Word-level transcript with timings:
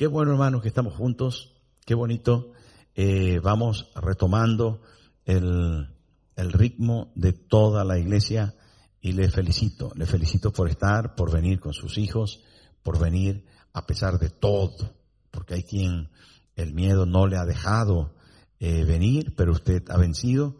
Qué 0.00 0.06
bueno 0.06 0.32
hermanos 0.32 0.62
que 0.62 0.68
estamos 0.68 0.94
juntos, 0.94 1.52
qué 1.84 1.94
bonito. 1.94 2.52
Eh, 2.94 3.38
vamos 3.42 3.90
retomando 3.94 4.80
el, 5.26 5.94
el 6.36 6.52
ritmo 6.54 7.12
de 7.14 7.34
toda 7.34 7.84
la 7.84 7.98
iglesia 7.98 8.54
y 9.02 9.12
le 9.12 9.28
felicito, 9.28 9.92
le 9.96 10.06
felicito 10.06 10.54
por 10.54 10.70
estar, 10.70 11.14
por 11.14 11.30
venir 11.30 11.60
con 11.60 11.74
sus 11.74 11.98
hijos, 11.98 12.42
por 12.82 12.98
venir 12.98 13.44
a 13.74 13.84
pesar 13.84 14.18
de 14.18 14.30
todo, 14.30 14.94
porque 15.30 15.52
hay 15.52 15.64
quien 15.64 16.08
el 16.56 16.72
miedo 16.72 17.04
no 17.04 17.26
le 17.26 17.36
ha 17.36 17.44
dejado 17.44 18.14
eh, 18.58 18.86
venir, 18.86 19.34
pero 19.36 19.52
usted 19.52 19.82
ha 19.90 19.98
vencido 19.98 20.56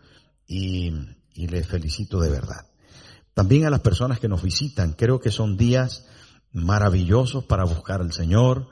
y, 0.47 0.93
y 1.33 1.47
le 1.47 1.65
felicito 1.65 2.21
de 2.21 2.29
verdad. 2.29 2.67
También 3.33 3.65
a 3.65 3.71
las 3.71 3.81
personas 3.81 4.21
que 4.21 4.29
nos 4.29 4.43
visitan, 4.43 4.93
creo 4.93 5.19
que 5.19 5.31
son 5.31 5.57
días 5.57 6.07
maravillosos 6.53 7.47
para 7.47 7.65
buscar 7.65 8.03
al 8.03 8.13
Señor, 8.13 8.69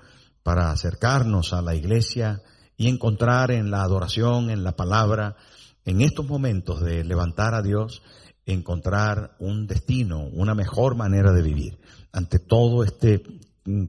para 0.48 0.70
acercarnos 0.70 1.52
a 1.52 1.60
la 1.60 1.74
iglesia 1.74 2.40
y 2.78 2.88
encontrar 2.88 3.50
en 3.50 3.70
la 3.70 3.82
adoración, 3.82 4.48
en 4.48 4.64
la 4.64 4.72
palabra, 4.72 5.36
en 5.84 6.00
estos 6.00 6.26
momentos 6.26 6.80
de 6.80 7.04
levantar 7.04 7.52
a 7.54 7.60
Dios, 7.60 8.00
encontrar 8.46 9.36
un 9.40 9.66
destino, 9.66 10.22
una 10.22 10.54
mejor 10.54 10.96
manera 10.96 11.32
de 11.32 11.42
vivir. 11.42 11.78
Ante 12.12 12.38
todo 12.38 12.82
este 12.82 13.22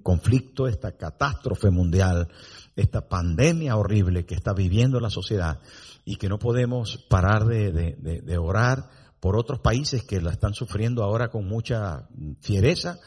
conflicto, 0.04 0.68
esta 0.68 0.98
catástrofe 0.98 1.70
mundial, 1.70 2.28
esta 2.76 3.08
pandemia 3.08 3.78
horrible 3.78 4.26
que 4.26 4.36
está 4.36 4.52
viviendo 4.52 5.00
la 5.00 5.10
sociedad 5.10 5.62
y 6.04 6.18
que 6.18 6.28
no 6.28 6.40
podemos 6.40 6.98
parar 7.10 7.46
de 7.46 8.38
orar 8.38 8.90
por 9.22 9.38
otros 9.38 9.62
países 9.62 10.04
que 10.04 10.20
la 10.20 10.32
están 10.32 10.54
sufriendo 10.54 11.06
ahora 11.06 11.30
con 11.30 11.48
mucha 11.48 12.10
fiereza. 12.42 13.00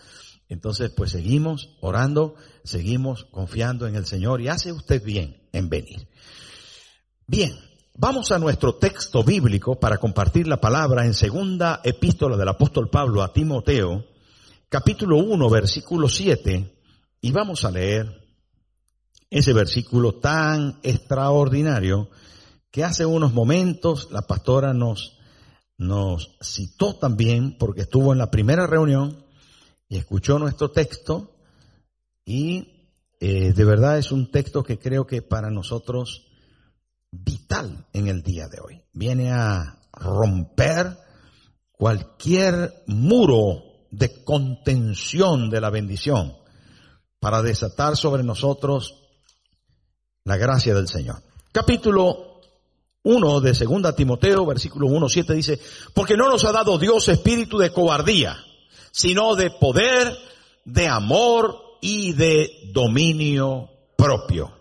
Entonces, 0.53 0.91
pues 0.91 1.11
seguimos 1.11 1.71
orando, 1.81 2.35
seguimos 2.63 3.25
confiando 3.31 3.87
en 3.87 3.97
el 3.97 4.05
Señor 4.05 4.43
y 4.43 4.49
hace 4.49 4.71
usted 4.71 5.03
bien 5.03 5.49
en 5.51 5.71
venir. 5.71 6.07
Bien, 7.27 7.59
vamos 7.97 8.31
a 8.33 8.39
nuestro 8.39 8.75
texto 8.75 9.25
bíblico 9.25 9.81
para 9.81 9.97
compartir 9.97 10.47
la 10.47 10.61
palabra 10.61 11.07
en 11.07 11.15
segunda 11.15 11.81
epístola 11.83 12.37
del 12.37 12.49
apóstol 12.49 12.91
Pablo 12.91 13.23
a 13.23 13.33
Timoteo, 13.33 14.05
capítulo 14.69 15.17
1, 15.17 15.49
versículo 15.49 16.07
7, 16.07 16.71
y 17.23 17.33
vamos 17.33 17.65
a 17.65 17.71
leer 17.71 18.23
ese 19.31 19.55
versículo 19.55 20.17
tan 20.17 20.81
extraordinario 20.83 22.11
que 22.71 22.85
hace 22.85 23.07
unos 23.07 23.33
momentos 23.33 24.11
la 24.11 24.21
pastora 24.21 24.75
nos 24.75 25.19
nos 25.79 26.37
citó 26.43 26.95
también 26.95 27.57
porque 27.59 27.81
estuvo 27.81 28.13
en 28.13 28.19
la 28.19 28.31
primera 28.31 28.67
reunión 28.67 29.22
y 29.93 29.99
escuchó 29.99 30.39
nuestro 30.39 30.71
texto 30.71 31.35
y 32.25 32.89
eh, 33.21 33.53
de 33.53 33.65
verdad 33.67 33.99
es 33.99 34.11
un 34.11 34.31
texto 34.31 34.63
que 34.63 34.79
creo 34.79 35.07
que 35.07 35.21
para 35.21 35.51
nosotros 35.51 36.29
vital 37.11 37.85
en 37.93 38.09
el 38.09 38.23
día 38.23 38.49
de 38.49 38.59
hoy. 38.61 38.83
Viene 38.95 39.33
a 39.33 39.81
romper 39.93 40.97
cualquier 41.73 42.83
muro 42.87 43.65
de 43.91 44.25
contención 44.25 45.51
de 45.51 45.61
la 45.61 45.69
bendición 45.69 46.39
para 47.21 47.43
desatar 47.43 47.95
sobre 47.95 48.23
nosotros 48.23 49.11
la 50.25 50.39
gracia 50.39 50.75
del 50.75 50.89
Señor. 50.89 51.23
Capítulo 51.53 52.41
1 53.03 53.41
de 53.43 53.55
segunda 53.55 53.95
Timoteo, 53.95 54.47
versículo 54.47 54.87
1, 54.87 55.09
7 55.11 55.35
dice, 55.35 55.61
porque 55.93 56.17
no 56.17 56.31
nos 56.31 56.47
ha 56.47 56.53
dado 56.53 56.79
Dios 56.79 57.09
espíritu 57.09 57.59
de 57.59 57.75
cobardía, 57.75 58.43
sino 58.93 59.35
de 59.35 59.51
poder, 59.51 60.17
de 60.65 60.87
amor 60.87 61.59
y 61.81 62.13
de 62.13 62.71
dominio 62.73 63.69
propio. 63.97 64.53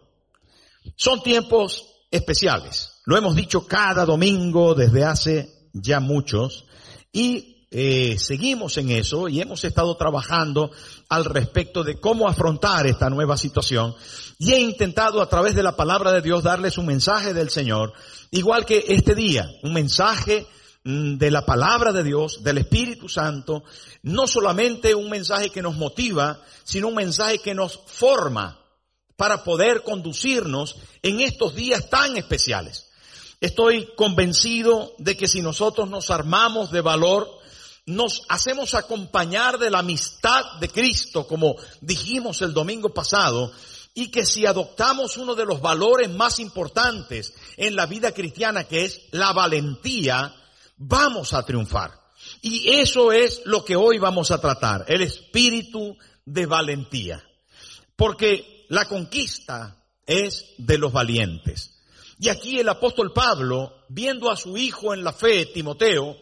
Son 0.95 1.21
tiempos 1.21 1.85
especiales. 2.09 3.01
Lo 3.05 3.17
hemos 3.17 3.35
dicho 3.35 3.67
cada 3.67 4.05
domingo 4.05 4.73
desde 4.73 5.03
hace 5.03 5.49
ya 5.73 5.99
muchos 5.99 6.65
y 7.13 7.67
eh, 7.73 8.17
seguimos 8.17 8.77
en 8.77 8.91
eso 8.91 9.29
y 9.29 9.39
hemos 9.39 9.63
estado 9.63 9.95
trabajando 9.95 10.71
al 11.07 11.23
respecto 11.23 11.83
de 11.83 11.99
cómo 11.99 12.27
afrontar 12.27 12.85
esta 12.85 13.09
nueva 13.09 13.37
situación 13.37 13.95
y 14.37 14.51
he 14.51 14.59
intentado 14.59 15.21
a 15.21 15.29
través 15.29 15.55
de 15.55 15.63
la 15.63 15.75
palabra 15.77 16.11
de 16.11 16.21
Dios 16.21 16.43
darles 16.43 16.77
un 16.77 16.87
mensaje 16.87 17.33
del 17.33 17.49
Señor, 17.49 17.93
igual 18.29 18.65
que 18.65 18.83
este 18.89 19.15
día, 19.15 19.49
un 19.63 19.71
mensaje 19.73 20.45
de 20.83 21.29
la 21.29 21.45
palabra 21.45 21.91
de 21.91 22.03
Dios, 22.03 22.43
del 22.43 22.57
Espíritu 22.57 23.07
Santo, 23.07 23.63
no 24.01 24.25
solamente 24.27 24.95
un 24.95 25.09
mensaje 25.09 25.49
que 25.49 25.61
nos 25.61 25.75
motiva, 25.75 26.41
sino 26.63 26.87
un 26.87 26.95
mensaje 26.95 27.39
que 27.39 27.53
nos 27.53 27.79
forma 27.85 28.59
para 29.15 29.43
poder 29.43 29.83
conducirnos 29.83 30.77
en 31.03 31.21
estos 31.21 31.53
días 31.53 31.89
tan 31.89 32.17
especiales. 32.17 32.89
Estoy 33.39 33.89
convencido 33.95 34.93
de 34.97 35.15
que 35.15 35.27
si 35.27 35.41
nosotros 35.41 35.89
nos 35.89 36.09
armamos 36.09 36.71
de 36.71 36.81
valor, 36.81 37.29
nos 37.85 38.23
hacemos 38.29 38.73
acompañar 38.73 39.59
de 39.59 39.69
la 39.69 39.79
amistad 39.79 40.43
de 40.59 40.69
Cristo, 40.69 41.27
como 41.27 41.55
dijimos 41.81 42.41
el 42.41 42.53
domingo 42.53 42.89
pasado, 42.89 43.51
y 43.93 44.09
que 44.09 44.25
si 44.25 44.45
adoptamos 44.45 45.17
uno 45.17 45.35
de 45.35 45.45
los 45.45 45.61
valores 45.61 46.09
más 46.09 46.39
importantes 46.39 47.33
en 47.57 47.75
la 47.75 47.85
vida 47.85 48.13
cristiana, 48.13 48.63
que 48.63 48.85
es 48.85 49.01
la 49.11 49.33
valentía, 49.33 50.33
vamos 50.81 51.33
a 51.33 51.45
triunfar. 51.45 51.91
Y 52.41 52.69
eso 52.79 53.11
es 53.11 53.41
lo 53.45 53.63
que 53.63 53.75
hoy 53.75 53.99
vamos 53.99 54.31
a 54.31 54.41
tratar, 54.41 54.85
el 54.87 55.01
espíritu 55.01 55.97
de 56.25 56.45
valentía. 56.45 57.23
Porque 57.95 58.65
la 58.69 58.85
conquista 58.85 59.75
es 60.05 60.45
de 60.57 60.77
los 60.77 60.91
valientes. 60.91 61.79
Y 62.19 62.29
aquí 62.29 62.59
el 62.59 62.69
apóstol 62.69 63.13
Pablo, 63.13 63.85
viendo 63.89 64.29
a 64.29 64.37
su 64.37 64.57
hijo 64.57 64.93
en 64.93 65.03
la 65.03 65.13
fe, 65.13 65.47
Timoteo, 65.47 66.17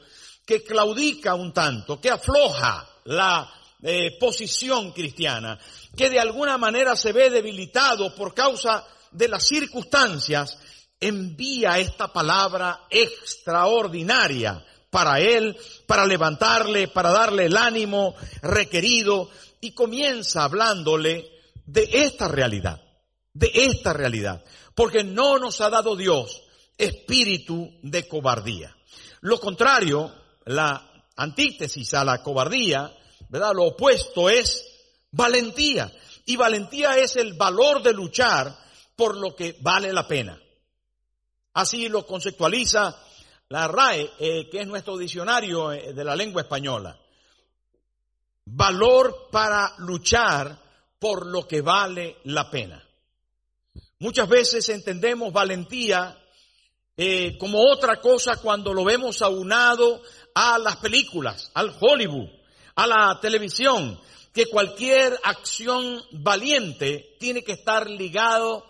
que 0.46 0.64
claudica 0.64 1.36
un 1.36 1.54
tanto, 1.54 2.00
que 2.00 2.10
afloja 2.10 2.88
la 3.06 3.52
eh, 3.82 4.18
posición 4.20 4.92
cristiana, 4.92 5.60
que 5.96 6.10
de 6.10 6.20
alguna 6.20 6.58
manera 6.58 6.96
se 6.96 7.12
ve 7.12 7.30
debilitado 7.30 8.16
por 8.16 8.34
causa 8.34 8.86
de 9.12 9.28
las 9.28 9.46
circunstancias, 9.46 10.58
envía 11.00 11.80
esta 11.80 12.12
palabra 12.12 12.88
extraordinaria 12.90 14.66
para 14.90 15.20
él, 15.20 15.56
para 15.86 16.06
levantarle, 16.06 16.88
para 16.88 17.12
darle 17.12 17.46
el 17.46 17.58
ánimo 17.58 18.16
requerido 18.42 19.30
y 19.62 19.72
comienza 19.72 20.44
hablándole 20.44 21.30
de 21.66 21.90
esta 21.92 22.28
realidad, 22.28 22.82
de 23.34 23.52
esta 23.54 23.94
realidad, 23.94 24.44
porque 24.76 25.04
no 25.04 25.38
nos 25.38 25.62
ha 25.62 25.70
dado 25.70 25.96
Dios 25.96 26.42
espíritu 26.78 27.72
de 27.84 28.08
cobardía. 28.08 28.76
Lo 29.22 29.40
contrario, 29.40 30.12
la 30.46 30.90
antítesis 31.16 31.94
a 31.94 32.04
la 32.04 32.24
cobardía, 32.24 32.92
¿verdad? 33.30 33.52
Lo 33.54 33.66
opuesto 33.66 34.30
es 34.30 34.66
valentía. 35.12 35.92
Y 36.26 36.36
valentía 36.38 36.98
es 36.98 37.16
el 37.16 37.34
valor 37.34 37.82
de 37.84 37.94
luchar 37.94 38.56
por 38.96 39.18
lo 39.18 39.36
que 39.36 39.58
vale 39.62 39.92
la 39.92 40.08
pena. 40.08 40.40
Así 41.54 41.90
lo 41.90 42.06
conceptualiza 42.06 42.96
la 43.50 43.68
RAE, 43.68 44.12
eh, 44.20 44.50
que 44.50 44.62
es 44.62 44.68
nuestro 44.68 44.98
diccionario 44.98 45.72
eh, 45.72 45.94
de 45.94 46.04
la 46.04 46.16
lengua 46.16 46.44
española. 46.44 46.98
Valor 48.46 49.28
para 49.32 49.74
luchar 49.80 50.58
por 51.00 51.26
lo 51.26 51.48
que 51.48 51.62
vale 51.62 52.18
la 52.26 52.50
pena. 52.52 52.84
Muchas 54.00 54.30
veces 54.30 54.70
entendemos 54.70 55.34
valentía 55.34 56.18
eh, 56.96 57.38
como 57.38 57.60
otra 57.60 58.00
cosa 58.00 58.38
cuando 58.38 58.74
lo 58.74 58.84
vemos 58.84 59.22
aunado 59.22 60.02
a 60.36 60.60
las 60.60 60.76
películas, 60.78 61.50
al 61.54 61.74
Hollywood, 61.80 62.30
a 62.76 62.86
la 62.86 63.20
televisión, 63.20 64.00
que 64.34 64.46
cualquier 64.46 65.20
acción 65.24 66.04
valiente 66.12 67.16
tiene 67.20 67.44
que 67.44 67.54
estar 67.54 67.90
ligado 67.90 68.69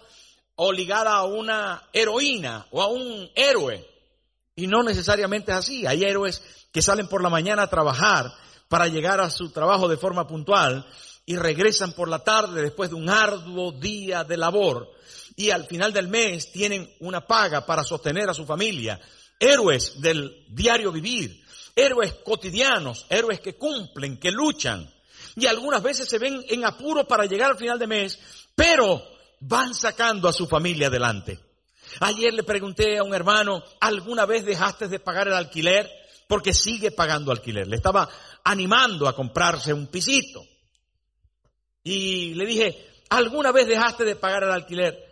o 0.61 0.73
ligada 0.73 1.15
a 1.15 1.23
una 1.23 1.83
heroína 1.94 2.67
o 2.71 2.81
a 2.81 2.88
un 2.88 3.29
héroe. 3.33 3.88
Y 4.57 4.67
no 4.67 4.83
necesariamente 4.83 5.53
es 5.53 5.57
así. 5.57 5.88
Hay 5.88 6.03
héroes 6.03 6.44
que 6.73 6.81
salen 6.81 7.07
por 7.07 7.23
la 7.23 7.29
mañana 7.29 7.63
a 7.63 7.69
trabajar 7.69 8.29
para 8.67 8.88
llegar 8.88 9.21
a 9.21 9.29
su 9.29 9.51
trabajo 9.51 9.88
de 9.88 9.95
forma 9.95 10.27
puntual 10.27 10.85
y 11.25 11.38
regresan 11.38 11.94
por 11.94 12.09
la 12.09 12.25
tarde 12.25 12.61
después 12.61 12.89
de 12.89 12.97
un 12.97 13.09
arduo 13.09 13.71
día 13.71 14.25
de 14.25 14.35
labor 14.35 14.91
y 15.38 15.51
al 15.51 15.65
final 15.65 15.94
del 15.94 16.09
mes 16.09 16.51
tienen 16.51 16.94
una 17.00 17.25
paga 17.25 17.65
para 17.65 17.85
sostener 17.85 18.29
a 18.29 18.33
su 18.33 18.45
familia. 18.45 19.00
Héroes 19.39 20.01
del 20.01 20.45
diario 20.50 20.91
vivir, 20.91 21.41
héroes 21.73 22.15
cotidianos, 22.25 23.06
héroes 23.09 23.39
que 23.39 23.56
cumplen, 23.56 24.17
que 24.17 24.31
luchan 24.31 24.94
y 25.38 25.45
algunas 25.45 25.81
veces 25.81 26.09
se 26.09 26.19
ven 26.19 26.44
en 26.50 26.65
apuro 26.65 27.07
para 27.07 27.25
llegar 27.25 27.51
al 27.51 27.57
final 27.57 27.79
de 27.79 27.88
mes, 27.88 28.19
pero 28.56 29.19
van 29.39 29.74
sacando 29.74 30.27
a 30.27 30.33
su 30.33 30.47
familia 30.47 30.88
adelante. 30.88 31.39
Ayer 32.01 32.33
le 32.33 32.44
pregunté 32.44 32.97
a 32.97 33.03
un 33.03 33.13
hermano, 33.13 33.63
¿alguna 33.80 34.25
vez 34.25 34.45
dejaste 34.45 34.88
de 34.88 35.00
pagar 35.00 35.27
el 35.27 35.33
alquiler? 35.33 35.89
Porque 36.27 36.53
sigue 36.53 36.91
pagando 36.91 37.31
alquiler. 37.31 37.68
Le 37.68 37.77
estaba 37.77 38.07
animando 38.44 39.07
a 39.07 39.15
comprarse 39.15 39.74
un 39.74 39.88
pisito. 39.88 40.45
Y 41.83 42.36
le 42.36 42.45
dije, 42.45 42.88
¿alguna 43.09 43.51
vez 43.51 43.68
dejaste 43.68 44.06
de 44.06 44.15
pagar 44.15 44.44
el 44.44 44.51
alquiler 44.51 45.06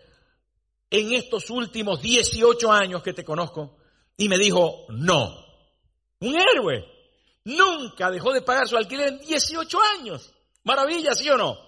en 0.90 1.12
estos 1.12 1.50
últimos 1.50 2.00
18 2.00 2.70
años 2.70 3.02
que 3.02 3.12
te 3.12 3.24
conozco? 3.24 3.76
Y 4.16 4.28
me 4.28 4.38
dijo, 4.38 4.86
no. 4.90 5.44
Un 6.20 6.36
héroe. 6.36 6.84
Nunca 7.44 8.10
dejó 8.10 8.32
de 8.32 8.42
pagar 8.42 8.68
su 8.68 8.76
alquiler 8.76 9.08
en 9.08 9.18
18 9.18 9.78
años. 9.98 10.32
Maravilla, 10.64 11.14
¿sí 11.14 11.28
o 11.30 11.36
no? 11.36 11.67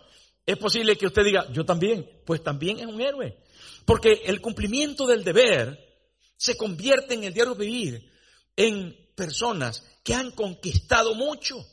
Es 0.50 0.56
posible 0.56 0.96
que 0.96 1.06
usted 1.06 1.22
diga, 1.22 1.46
yo 1.52 1.64
también. 1.64 2.10
Pues 2.26 2.42
también 2.42 2.80
es 2.80 2.86
un 2.86 3.00
héroe. 3.00 3.38
Porque 3.84 4.22
el 4.24 4.40
cumplimiento 4.40 5.06
del 5.06 5.22
deber 5.22 5.78
se 6.36 6.56
convierte 6.56 7.14
en 7.14 7.22
el 7.22 7.32
diario 7.32 7.54
vivir 7.54 8.10
en 8.56 8.96
personas 9.14 9.86
que 10.02 10.12
han 10.12 10.32
conquistado 10.32 11.14
mucho, 11.14 11.64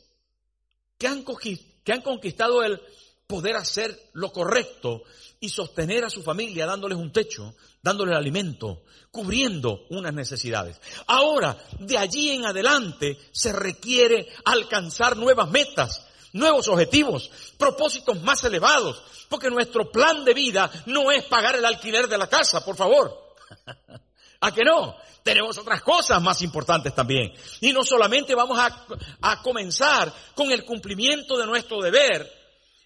que 0.96 1.08
han, 1.08 1.24
que 1.24 1.92
han 1.92 2.02
conquistado 2.02 2.62
el 2.62 2.80
poder 3.26 3.56
hacer 3.56 3.98
lo 4.12 4.30
correcto 4.30 5.02
y 5.40 5.48
sostener 5.48 6.04
a 6.04 6.10
su 6.10 6.22
familia 6.22 6.64
dándoles 6.64 6.98
un 6.98 7.10
techo, 7.10 7.56
dándoles 7.82 8.14
alimento, 8.14 8.84
cubriendo 9.10 9.86
unas 9.90 10.14
necesidades. 10.14 10.80
Ahora, 11.08 11.58
de 11.80 11.98
allí 11.98 12.30
en 12.30 12.46
adelante 12.46 13.18
se 13.32 13.52
requiere 13.52 14.28
alcanzar 14.44 15.16
nuevas 15.16 15.50
metas, 15.50 16.06
nuevos 16.32 16.68
objetivos, 16.68 17.30
propósitos 17.56 18.20
más 18.22 18.42
elevados, 18.44 19.02
porque 19.28 19.50
nuestro 19.50 19.90
plan 19.90 20.24
de 20.24 20.34
vida 20.34 20.70
no 20.86 21.10
es 21.10 21.24
pagar 21.24 21.56
el 21.56 21.64
alquiler 21.64 22.08
de 22.08 22.18
la 22.18 22.28
casa, 22.28 22.64
por 22.64 22.76
favor. 22.76 23.36
¿A 24.40 24.52
que 24.52 24.62
no? 24.62 24.96
Tenemos 25.22 25.58
otras 25.58 25.82
cosas 25.82 26.22
más 26.22 26.40
importantes 26.42 26.94
también. 26.94 27.32
Y 27.60 27.72
no 27.72 27.82
solamente 27.84 28.34
vamos 28.34 28.58
a, 28.58 28.86
a 29.22 29.42
comenzar 29.42 30.12
con 30.34 30.50
el 30.52 30.64
cumplimiento 30.64 31.36
de 31.36 31.46
nuestro 31.46 31.80
deber, 31.82 32.32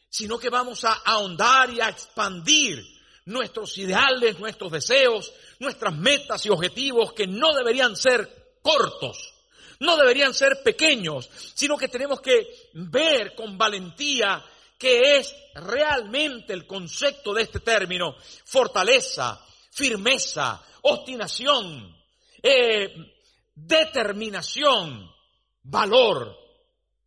sino 0.08 0.38
que 0.38 0.50
vamos 0.50 0.84
a 0.84 0.92
ahondar 1.04 1.70
y 1.70 1.80
a 1.80 1.88
expandir 1.88 2.84
nuestros 3.26 3.76
ideales, 3.78 4.38
nuestros 4.38 4.72
deseos, 4.72 5.32
nuestras 5.58 5.94
metas 5.94 6.44
y 6.46 6.50
objetivos 6.50 7.12
que 7.12 7.26
no 7.26 7.54
deberían 7.54 7.96
ser 7.96 8.58
cortos, 8.62 9.31
no 9.82 9.96
deberían 9.96 10.32
ser 10.32 10.62
pequeños, 10.62 11.29
sino 11.55 11.76
que 11.76 11.88
tenemos 11.88 12.20
que 12.20 12.70
ver 12.75 13.34
con 13.34 13.58
valentía 13.58 14.43
que 14.79 15.19
es 15.19 15.34
realmente 15.55 16.52
el 16.52 16.67
concepto 16.67 17.34
de 17.34 17.43
este 17.43 17.61
término, 17.61 18.14
fortaleza, 18.44 19.44
firmeza, 19.70 20.62
obstinación, 20.82 21.96
eh, 22.43 22.94
determinación, 23.55 25.11
valor 25.64 26.37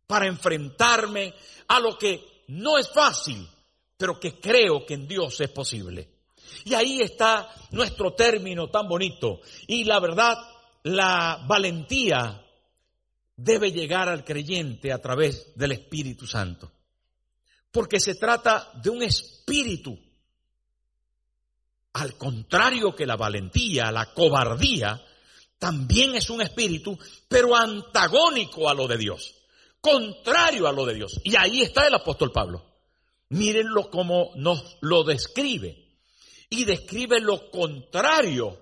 para 0.06 0.26
enfrentarme 0.26 1.34
a 1.68 1.80
lo 1.80 1.96
que 1.96 2.44
no 2.48 2.76
es 2.76 2.90
fácil, 2.90 3.48
pero 3.96 4.20
que 4.20 4.38
creo 4.38 4.84
que 4.84 4.94
en 4.94 5.08
Dios 5.08 5.40
es 5.40 5.48
posible. 5.48 6.10
Y 6.64 6.74
ahí 6.74 7.00
está 7.00 7.50
nuestro 7.70 8.12
término 8.12 8.68
tan 8.68 8.86
bonito. 8.86 9.40
Y 9.66 9.84
la 9.84 9.98
verdad, 9.98 10.36
la 10.82 11.42
valentía 11.46 12.42
debe 13.36 13.70
llegar 13.70 14.08
al 14.08 14.24
creyente 14.24 14.92
a 14.92 15.00
través 15.00 15.52
del 15.54 15.72
Espíritu 15.72 16.26
Santo 16.26 16.72
porque 17.76 18.00
se 18.00 18.14
trata 18.14 18.70
de 18.82 18.88
un 18.88 19.02
espíritu. 19.02 19.98
Al 21.92 22.16
contrario 22.16 22.96
que 22.96 23.04
la 23.04 23.16
valentía, 23.16 23.92
la 23.92 24.14
cobardía, 24.14 24.98
también 25.58 26.14
es 26.14 26.30
un 26.30 26.40
espíritu, 26.40 26.98
pero 27.28 27.54
antagónico 27.54 28.70
a 28.70 28.74
lo 28.74 28.88
de 28.88 28.96
Dios, 28.96 29.34
contrario 29.78 30.66
a 30.66 30.72
lo 30.72 30.86
de 30.86 30.94
Dios. 30.94 31.20
Y 31.22 31.36
ahí 31.36 31.60
está 31.60 31.86
el 31.86 31.92
apóstol 31.92 32.32
Pablo. 32.32 32.64
Mírenlo 33.28 33.90
como 33.90 34.30
nos 34.36 34.78
lo 34.80 35.04
describe. 35.04 35.98
Y 36.48 36.64
describe 36.64 37.20
lo 37.20 37.50
contrario 37.50 38.58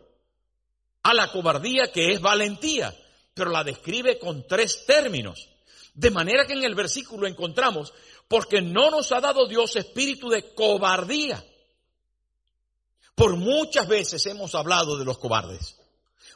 a 1.04 1.14
la 1.14 1.30
cobardía 1.30 1.92
que 1.92 2.10
es 2.10 2.20
valentía, 2.20 2.92
pero 3.34 3.50
la 3.50 3.64
describe 3.64 4.18
con 4.18 4.46
tres 4.46 4.86
términos. 4.86 5.50
De 5.92 6.10
manera 6.10 6.46
que 6.46 6.54
en 6.54 6.64
el 6.64 6.74
versículo 6.74 7.26
encontramos 7.26 7.92
porque 8.28 8.62
no 8.62 8.90
nos 8.90 9.12
ha 9.12 9.20
dado 9.20 9.46
Dios 9.46 9.76
espíritu 9.76 10.28
de 10.28 10.54
cobardía. 10.54 11.44
Por 13.14 13.36
muchas 13.36 13.86
veces 13.86 14.24
hemos 14.26 14.54
hablado 14.54 14.96
de 14.96 15.04
los 15.04 15.18
cobardes, 15.18 15.76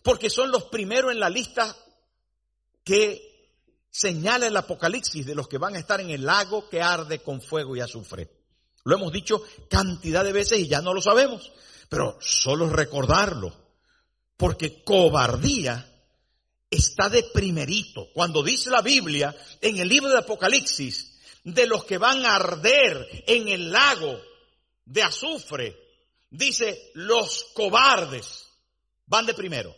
porque 0.03 0.31
son 0.31 0.53
los 0.53 0.65
primeros 0.65 1.11
en 1.11 1.19
la 1.19 1.31
lista 1.31 1.75
que 2.85 3.29
señala 3.91 4.47
el 4.47 4.57
Apocalipsis 4.57 5.27
de 5.27 5.35
los 5.35 5.49
que 5.49 5.59
van 5.59 5.75
a 5.75 5.81
estar 5.81 6.01
en 6.01 6.11
el 6.11 6.25
lago 6.25 6.69
que 6.69 6.81
arde 6.81 7.21
con 7.21 7.41
fuego 7.41 7.75
y 7.75 7.81
azufre. 7.81 8.31
Lo 8.85 8.97
hemos 8.97 9.13
dicho 9.13 9.43
cantidad 9.69 10.23
de 10.23 10.33
veces 10.33 10.61
y 10.61 10.69
ya 10.69 10.81
no 10.81 10.95
lo 10.95 11.03
sabemos, 11.03 11.53
pero 11.89 12.17
solo 12.21 12.69
recordarlo, 12.69 13.53
porque 14.37 14.85
cobardía 14.85 15.88
está 16.71 17.09
de 17.09 17.25
primerito. 17.25 18.09
Cuando 18.13 18.43
dice 18.43 18.71
la 18.71 18.83
Biblia 18.83 19.35
en 19.61 19.79
el 19.79 19.89
libro 19.89 20.11
de 20.11 20.19
Apocalipsis, 20.19 21.19
de 21.45 21.67
los 21.67 21.85
que 21.85 21.99
van 21.99 22.25
a 22.27 22.37
arder 22.37 23.25
en 23.27 23.49
el 23.49 23.73
lago 23.73 24.21
de 24.85 25.03
azufre. 25.03 25.77
Dice, 26.31 26.91
los 26.95 27.45
cobardes 27.55 28.49
van 29.07 29.27
de 29.27 29.35
primero. 29.35 29.75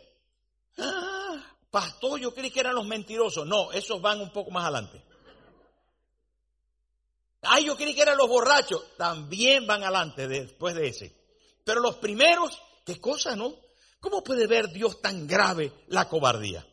Ah, 0.78 1.56
pastor, 1.70 2.18
yo 2.18 2.34
creí 2.34 2.50
que 2.50 2.60
eran 2.60 2.74
los 2.74 2.86
mentirosos. 2.86 3.46
No, 3.46 3.70
esos 3.72 4.00
van 4.00 4.20
un 4.20 4.32
poco 4.32 4.50
más 4.50 4.64
adelante. 4.64 5.02
Ay, 7.42 7.66
yo 7.66 7.76
creí 7.76 7.94
que 7.94 8.02
eran 8.02 8.18
los 8.18 8.28
borrachos. 8.28 8.96
También 8.96 9.66
van 9.66 9.82
adelante 9.82 10.26
después 10.26 10.74
de 10.74 10.88
ese. 10.88 11.14
Pero 11.64 11.80
los 11.80 11.96
primeros, 11.96 12.60
qué 12.84 13.00
cosa, 13.00 13.36
¿no? 13.36 13.54
¿Cómo 14.00 14.24
puede 14.24 14.46
ver 14.46 14.70
Dios 14.70 15.00
tan 15.00 15.26
grave 15.26 15.72
la 15.88 16.08
cobardía? 16.08 16.66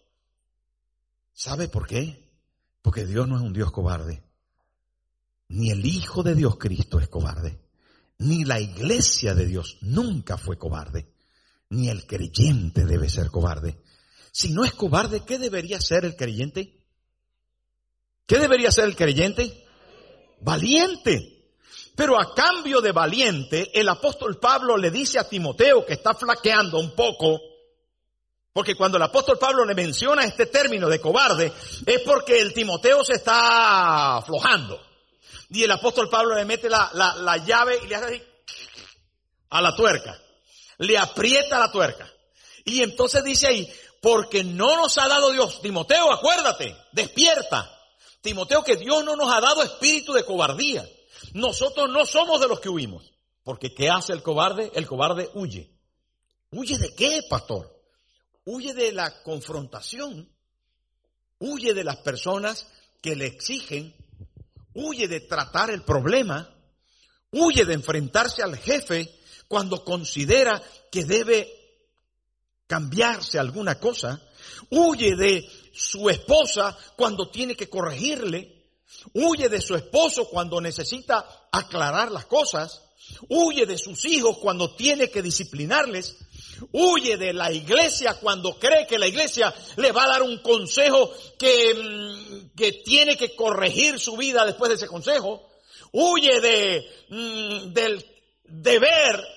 ¿Sabe 1.37 1.67
por 1.67 1.85
qué? 1.85 2.31
Porque 2.81 3.05
Dios 3.05 3.27
no 3.27 3.35
es 3.35 3.43
un 3.43 3.53
Dios 3.53 3.71
cobarde. 3.71 4.23
Ni 5.49 5.69
el 5.69 5.85
Hijo 5.85 6.23
de 6.23 6.33
Dios 6.33 6.57
Cristo 6.57 6.99
es 6.99 7.09
cobarde. 7.09 7.59
Ni 8.17 8.43
la 8.43 8.59
iglesia 8.59 9.35
de 9.35 9.45
Dios 9.45 9.77
nunca 9.81 10.39
fue 10.39 10.57
cobarde. 10.57 11.13
Ni 11.69 11.89
el 11.89 12.07
creyente 12.07 12.85
debe 12.85 13.07
ser 13.07 13.29
cobarde. 13.29 13.77
Si 14.31 14.49
no 14.49 14.65
es 14.65 14.73
cobarde, 14.73 15.25
¿qué 15.25 15.37
debería 15.37 15.79
ser 15.79 16.05
el 16.05 16.15
creyente? 16.15 16.83
¿Qué 18.25 18.39
debería 18.39 18.71
ser 18.71 18.85
el 18.85 18.95
creyente? 18.95 19.63
Valiente. 20.41 21.51
Pero 21.95 22.19
a 22.19 22.33
cambio 22.33 22.81
de 22.81 22.93
valiente, 22.93 23.79
el 23.79 23.87
apóstol 23.89 24.39
Pablo 24.39 24.75
le 24.75 24.89
dice 24.89 25.19
a 25.19 25.29
Timoteo 25.29 25.85
que 25.85 25.93
está 25.93 26.15
flaqueando 26.15 26.79
un 26.79 26.95
poco, 26.95 27.39
porque 28.57 28.73
cuando 28.73 28.97
el 28.97 29.03
apóstol 29.03 29.37
Pablo 29.37 29.63
le 29.65 29.75
menciona 29.75 30.25
este 30.25 30.47
término 30.47 30.89
de 30.89 30.99
cobarde, 30.99 31.53
es 31.85 32.01
porque 32.01 32.39
el 32.39 32.55
Timoteo 32.55 33.03
se 33.03 33.13
está 33.13 34.17
aflojando. 34.17 34.83
Y 35.51 35.63
el 35.63 35.69
apóstol 35.69 36.09
Pablo 36.09 36.33
le 36.33 36.43
mete 36.43 36.67
la, 36.67 36.89
la, 36.91 37.37
llave 37.37 37.79
y 37.83 37.87
le 37.87 37.95
hace 37.95 38.05
así 38.05 38.23
a 39.51 39.61
la 39.61 39.75
tuerca. 39.75 40.19
Le 40.79 40.97
aprieta 40.97 41.59
la 41.59 41.71
tuerca. 41.71 42.11
Y 42.65 42.81
entonces 42.81 43.23
dice 43.23 43.45
ahí, 43.45 43.71
porque 44.01 44.43
no 44.43 44.75
nos 44.75 44.97
ha 44.97 45.07
dado 45.07 45.31
Dios, 45.31 45.61
Timoteo, 45.61 46.11
acuérdate, 46.11 46.75
despierta. 46.93 47.71
Timoteo, 48.21 48.63
que 48.63 48.75
Dios 48.75 49.05
no 49.05 49.15
nos 49.15 49.31
ha 49.31 49.39
dado 49.39 49.61
espíritu 49.61 50.13
de 50.13 50.25
cobardía. 50.25 50.83
Nosotros 51.33 51.91
no 51.91 52.07
somos 52.07 52.41
de 52.41 52.47
los 52.47 52.59
que 52.59 52.69
huimos. 52.69 53.13
Porque 53.43 53.71
¿qué 53.75 53.91
hace 53.91 54.13
el 54.13 54.23
cobarde? 54.23 54.71
El 54.73 54.87
cobarde 54.87 55.29
huye. 55.35 55.69
¿Huye 56.49 56.79
de 56.79 56.95
qué, 56.95 57.21
pastor? 57.29 57.76
Huye 58.47 58.73
de 58.73 58.91
la 58.91 59.21
confrontación. 59.23 60.27
Huye 61.39 61.73
de 61.73 61.83
las 61.83 61.97
personas 61.97 62.65
que 63.01 63.15
le 63.15 63.27
exigen 63.27 63.93
huye 64.77 65.07
de 65.07 65.21
tratar 65.21 65.71
el 65.71 65.83
problema, 65.83 66.47
huye 67.31 67.65
de 67.65 67.73
enfrentarse 67.73 68.43
al 68.43 68.55
jefe 68.57 69.11
cuando 69.47 69.83
considera 69.83 70.61
que 70.91 71.03
debe 71.03 71.51
cambiarse 72.67 73.39
alguna 73.39 73.79
cosa, 73.79 74.21
huye 74.69 75.15
de 75.15 75.49
su 75.73 76.09
esposa 76.09 76.77
cuando 76.95 77.29
tiene 77.31 77.55
que 77.55 77.69
corregirle, 77.69 78.69
huye 79.13 79.49
de 79.49 79.61
su 79.61 79.75
esposo 79.75 80.29
cuando 80.29 80.61
necesita 80.61 81.47
aclarar 81.51 82.11
las 82.11 82.27
cosas, 82.27 82.83
huye 83.29 83.65
de 83.65 83.79
sus 83.79 84.05
hijos 84.05 84.37
cuando 84.37 84.75
tiene 84.75 85.09
que 85.09 85.23
disciplinarles, 85.23 86.17
huye 86.71 87.17
de 87.17 87.33
la 87.33 87.51
iglesia 87.51 88.15
cuando 88.19 88.57
cree 88.57 88.87
que 88.87 88.99
la 88.99 89.07
iglesia 89.07 89.53
le 89.77 89.91
va 89.91 90.03
a 90.03 90.09
dar 90.09 90.23
un 90.23 90.37
consejo 90.39 91.11
que, 91.37 91.73
mm, 91.73 92.55
que 92.55 92.73
tiene 92.83 93.17
que 93.17 93.35
corregir 93.35 93.99
su 93.99 94.17
vida 94.17 94.45
después 94.45 94.69
de 94.69 94.75
ese 94.75 94.87
consejo, 94.87 95.49
huye 95.91 96.41
de, 96.41 97.05
mm, 97.09 97.73
del 97.73 98.05
deber, 98.43 99.27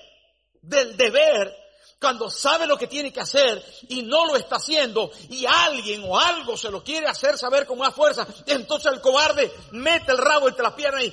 del 0.62 0.96
deber 0.96 1.56
cuando 2.00 2.30
sabe 2.30 2.66
lo 2.66 2.78
que 2.78 2.86
tiene 2.86 3.12
que 3.12 3.20
hacer 3.20 3.62
y 3.88 4.02
no 4.02 4.24
lo 4.24 4.36
está 4.36 4.56
haciendo 4.56 5.10
y 5.28 5.44
alguien 5.46 6.02
o 6.06 6.18
algo 6.18 6.56
se 6.56 6.70
lo 6.70 6.82
quiere 6.82 7.06
hacer 7.06 7.36
saber 7.36 7.66
con 7.66 7.78
más 7.78 7.94
fuerza, 7.94 8.26
entonces 8.46 8.90
el 8.90 9.02
cobarde 9.02 9.52
mete 9.72 10.12
el 10.12 10.18
rabo 10.18 10.48
entre 10.48 10.62
las 10.62 10.72
piernas 10.72 11.04
y. 11.04 11.12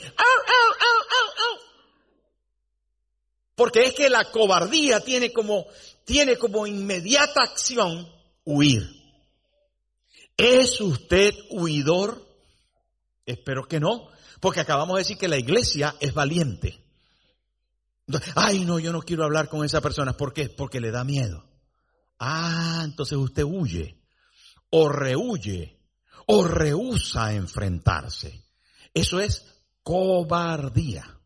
Porque 3.53 3.85
es 3.85 3.93
que 3.93 4.09
la 4.09 4.23
cobardía 4.31 4.99
tiene 5.01 5.33
como, 5.33 5.65
tiene 6.07 6.37
como 6.37 6.65
inmediata 6.65 7.43
acción 7.43 8.07
huir. 8.45 8.89
¿Es 10.37 10.79
usted 10.79 11.35
huidor? 11.49 12.25
Espero 13.25 13.67
que 13.67 13.81
no, 13.81 14.07
porque 14.39 14.61
acabamos 14.61 14.95
de 14.95 15.01
decir 15.01 15.17
que 15.17 15.27
la 15.27 15.37
iglesia 15.37 15.95
es 15.99 16.13
valiente. 16.13 16.81
Ay, 18.35 18.63
no, 18.63 18.79
yo 18.79 18.93
no 18.93 19.01
quiero 19.01 19.25
hablar 19.25 19.49
con 19.49 19.65
esa 19.65 19.81
persona. 19.81 20.15
¿Por 20.15 20.31
qué? 20.31 20.47
Porque 20.47 20.79
le 20.79 20.91
da 20.91 21.03
miedo. 21.03 21.43
Ah, 22.19 22.83
entonces 22.85 23.17
usted 23.17 23.43
huye, 23.43 23.99
o 24.69 24.87
rehuye, 24.87 25.77
o 26.25 26.47
rehúsa 26.47 27.33
enfrentarse. 27.33 28.45
Eso 28.93 29.19
es 29.19 29.45
cobardía. 29.83 31.16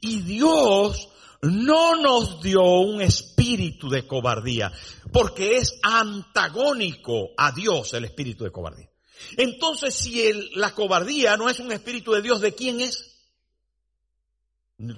Y 0.00 0.20
Dios 0.22 1.08
no 1.42 1.96
nos 1.96 2.42
dio 2.42 2.62
un 2.62 3.00
espíritu 3.00 3.88
de 3.88 4.06
cobardía, 4.06 4.72
porque 5.12 5.56
es 5.56 5.78
antagónico 5.82 7.30
a 7.36 7.52
Dios 7.52 7.94
el 7.94 8.04
espíritu 8.04 8.44
de 8.44 8.52
cobardía. 8.52 8.90
Entonces, 9.36 9.94
si 9.94 10.50
la 10.54 10.74
cobardía 10.74 11.36
no 11.36 11.48
es 11.48 11.60
un 11.60 11.72
espíritu 11.72 12.12
de 12.12 12.22
Dios, 12.22 12.40
¿de 12.40 12.54
quién 12.54 12.80
es? 12.80 13.10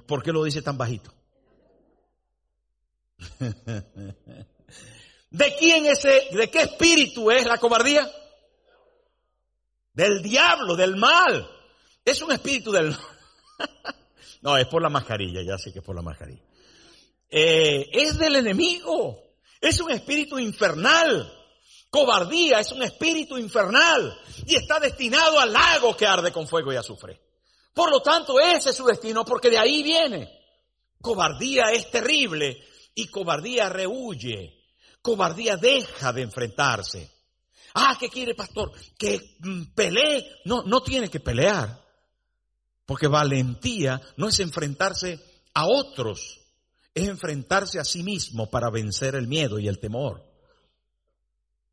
¿Por 0.07 0.23
qué 0.23 0.33
lo 0.33 0.45
dice 0.45 0.63
tan 0.63 0.79
bajito? 0.79 1.13
¿De 5.31 5.57
quién 5.59 5.87
es, 5.87 6.03
de 6.03 6.51
qué 6.53 6.63
espíritu 6.63 7.31
es 7.31 7.47
la 7.47 7.59
cobardía? 7.59 8.11
Del 9.93 10.23
diablo, 10.23 10.77
del 10.77 10.97
mal. 10.97 11.49
Es 12.05 12.21
un 12.23 12.33
espíritu 12.33 12.73
del 12.73 12.97
No, 14.41 14.57
es 14.57 14.67
por 14.67 14.83
la 14.83 14.89
mascarilla, 14.89 15.43
ya 15.43 15.59
sé 15.59 15.73
que 15.73 15.81
es 15.81 15.85
por 15.85 15.97
la 15.97 16.03
mascarilla. 16.03 16.43
Eh, 17.29 17.89
es 17.93 18.19
del 18.19 18.37
enemigo. 18.37 19.23
Es 19.61 19.81
un 19.81 19.91
espíritu 19.91 20.39
infernal. 20.39 21.33
Cobardía 21.89 22.61
es 22.61 22.73
un 22.73 22.83
espíritu 22.83 23.37
infernal 23.37 24.19
y 24.47 24.55
está 24.57 24.81
destinado 24.81 25.39
al 25.39 25.53
lago 25.53 25.95
que 25.97 26.07
arde 26.07 26.33
con 26.33 26.49
fuego 26.49 26.73
y 26.73 26.77
azufre. 26.77 27.21
Por 27.75 27.91
lo 27.91 28.01
tanto, 28.01 28.41
ese 28.41 28.71
es 28.71 28.77
su 28.77 28.87
destino 28.87 29.25
porque 29.25 29.51
de 29.51 29.59
ahí 29.59 29.83
viene. 29.83 30.31
Cobardía 31.01 31.71
es 31.73 31.91
terrible 31.91 32.63
y 32.95 33.09
cobardía 33.09 33.69
rehuye. 33.69 34.63
Cobardía 35.03 35.57
deja 35.57 36.13
de 36.13 36.23
enfrentarse. 36.23 37.11
Ah, 37.75 37.97
¿qué 37.99 38.09
quiere 38.09 38.35
pastor? 38.35 38.73
Que 38.99 39.37
mm, 39.41 39.75
pelee. 39.75 40.41
No, 40.45 40.63
no 40.63 40.83
tiene 40.83 41.11
que 41.11 41.21
pelear. 41.21 41.82
Porque 42.87 43.07
valentía 43.07 44.01
no 44.17 44.29
es 44.29 44.41
enfrentarse 44.41 45.21
a 45.55 45.67
otros, 45.67 46.41
es 46.95 47.09
enfrentarse 47.09 47.79
a 47.79 47.85
sí 47.85 48.03
mismo 48.03 48.51
para 48.51 48.71
vencer 48.71 49.15
el 49.15 49.27
miedo 49.27 49.59
y 49.59 49.69
el 49.69 49.79
temor. 49.79 50.25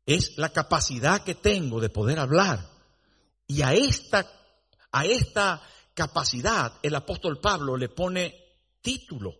Es 0.06 0.38
la 0.38 0.50
capacidad 0.50 1.22
que 1.22 1.34
tengo 1.34 1.80
de 1.80 1.90
poder 1.90 2.18
hablar. 2.18 2.68
Y 3.46 3.62
a 3.62 3.74
esta, 3.74 4.26
a 4.92 5.04
esta 5.04 5.62
capacidad 5.94 6.74
el 6.82 6.94
apóstol 6.94 7.40
Pablo 7.40 7.76
le 7.76 7.88
pone 7.88 8.34
título, 8.80 9.34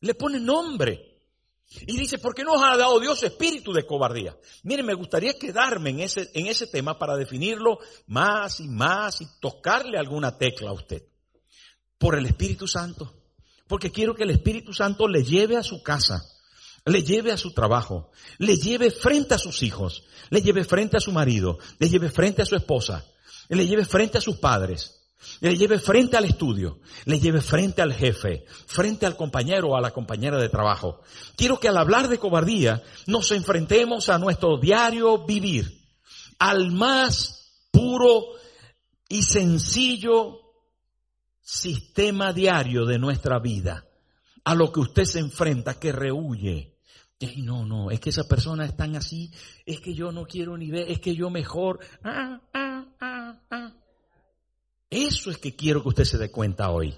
le 0.00 0.14
pone 0.14 0.40
nombre. 0.40 1.13
Y 1.82 1.96
dice, 1.98 2.18
¿por 2.18 2.34
qué 2.34 2.44
nos 2.44 2.62
ha 2.62 2.76
dado 2.76 3.00
Dios 3.00 3.22
espíritu 3.22 3.72
de 3.72 3.86
cobardía? 3.86 4.36
Miren, 4.62 4.86
me 4.86 4.94
gustaría 4.94 5.38
quedarme 5.38 5.90
en 5.90 6.00
ese, 6.00 6.30
en 6.34 6.46
ese 6.46 6.66
tema 6.66 6.98
para 6.98 7.16
definirlo 7.16 7.78
más 8.06 8.60
y 8.60 8.68
más 8.68 9.20
y 9.20 9.26
tocarle 9.40 9.98
alguna 9.98 10.38
tecla 10.38 10.70
a 10.70 10.74
usted. 10.74 11.02
Por 11.98 12.16
el 12.16 12.26
Espíritu 12.26 12.66
Santo. 12.66 13.12
Porque 13.66 13.90
quiero 13.90 14.14
que 14.14 14.24
el 14.24 14.30
Espíritu 14.30 14.72
Santo 14.72 15.08
le 15.08 15.24
lleve 15.24 15.56
a 15.56 15.62
su 15.62 15.82
casa, 15.82 16.22
le 16.84 17.02
lleve 17.02 17.32
a 17.32 17.38
su 17.38 17.52
trabajo, 17.52 18.10
le 18.38 18.56
lleve 18.56 18.90
frente 18.90 19.34
a 19.34 19.38
sus 19.38 19.62
hijos, 19.62 20.04
le 20.30 20.42
lleve 20.42 20.64
frente 20.64 20.96
a 20.96 21.00
su 21.00 21.12
marido, 21.12 21.58
le 21.78 21.88
lleve 21.88 22.10
frente 22.10 22.42
a 22.42 22.46
su 22.46 22.56
esposa, 22.56 23.04
le 23.48 23.66
lleve 23.66 23.84
frente 23.84 24.18
a 24.18 24.20
sus 24.20 24.36
padres, 24.36 25.03
le 25.40 25.56
lleve 25.56 25.78
frente 25.78 26.16
al 26.16 26.24
estudio, 26.24 26.80
le 27.04 27.18
lleve 27.18 27.40
frente 27.40 27.82
al 27.82 27.92
jefe, 27.92 28.44
frente 28.66 29.06
al 29.06 29.16
compañero 29.16 29.68
o 29.68 29.76
a 29.76 29.80
la 29.80 29.92
compañera 29.92 30.38
de 30.38 30.48
trabajo. 30.48 31.00
Quiero 31.36 31.58
que 31.58 31.68
al 31.68 31.76
hablar 31.76 32.08
de 32.08 32.18
cobardía 32.18 32.82
nos 33.06 33.30
enfrentemos 33.32 34.08
a 34.08 34.18
nuestro 34.18 34.58
diario 34.58 35.24
vivir, 35.24 35.80
al 36.38 36.72
más 36.72 37.52
puro 37.70 38.24
y 39.08 39.22
sencillo 39.22 40.40
sistema 41.40 42.32
diario 42.32 42.86
de 42.86 42.98
nuestra 42.98 43.38
vida, 43.38 43.86
a 44.44 44.54
lo 44.54 44.72
que 44.72 44.80
usted 44.80 45.04
se 45.04 45.20
enfrenta, 45.20 45.78
que 45.78 45.92
rehuye. 45.92 46.74
Y 47.18 47.42
no, 47.42 47.64
no, 47.64 47.90
es 47.90 48.00
que 48.00 48.10
esa 48.10 48.24
persona 48.24 48.64
es 48.64 48.76
tan 48.76 48.96
así, 48.96 49.30
es 49.64 49.80
que 49.80 49.94
yo 49.94 50.12
no 50.12 50.26
quiero 50.26 50.56
ni 50.56 50.70
ver, 50.70 50.90
es 50.90 51.00
que 51.00 51.14
yo 51.14 51.30
mejor. 51.30 51.80
Ah, 52.02 52.40
ah, 52.52 52.84
ah, 53.00 53.40
ah. 53.50 53.83
Eso 54.94 55.32
es 55.32 55.38
que 55.38 55.56
quiero 55.56 55.82
que 55.82 55.88
usted 55.88 56.04
se 56.04 56.18
dé 56.18 56.30
cuenta 56.30 56.70
hoy. 56.70 56.96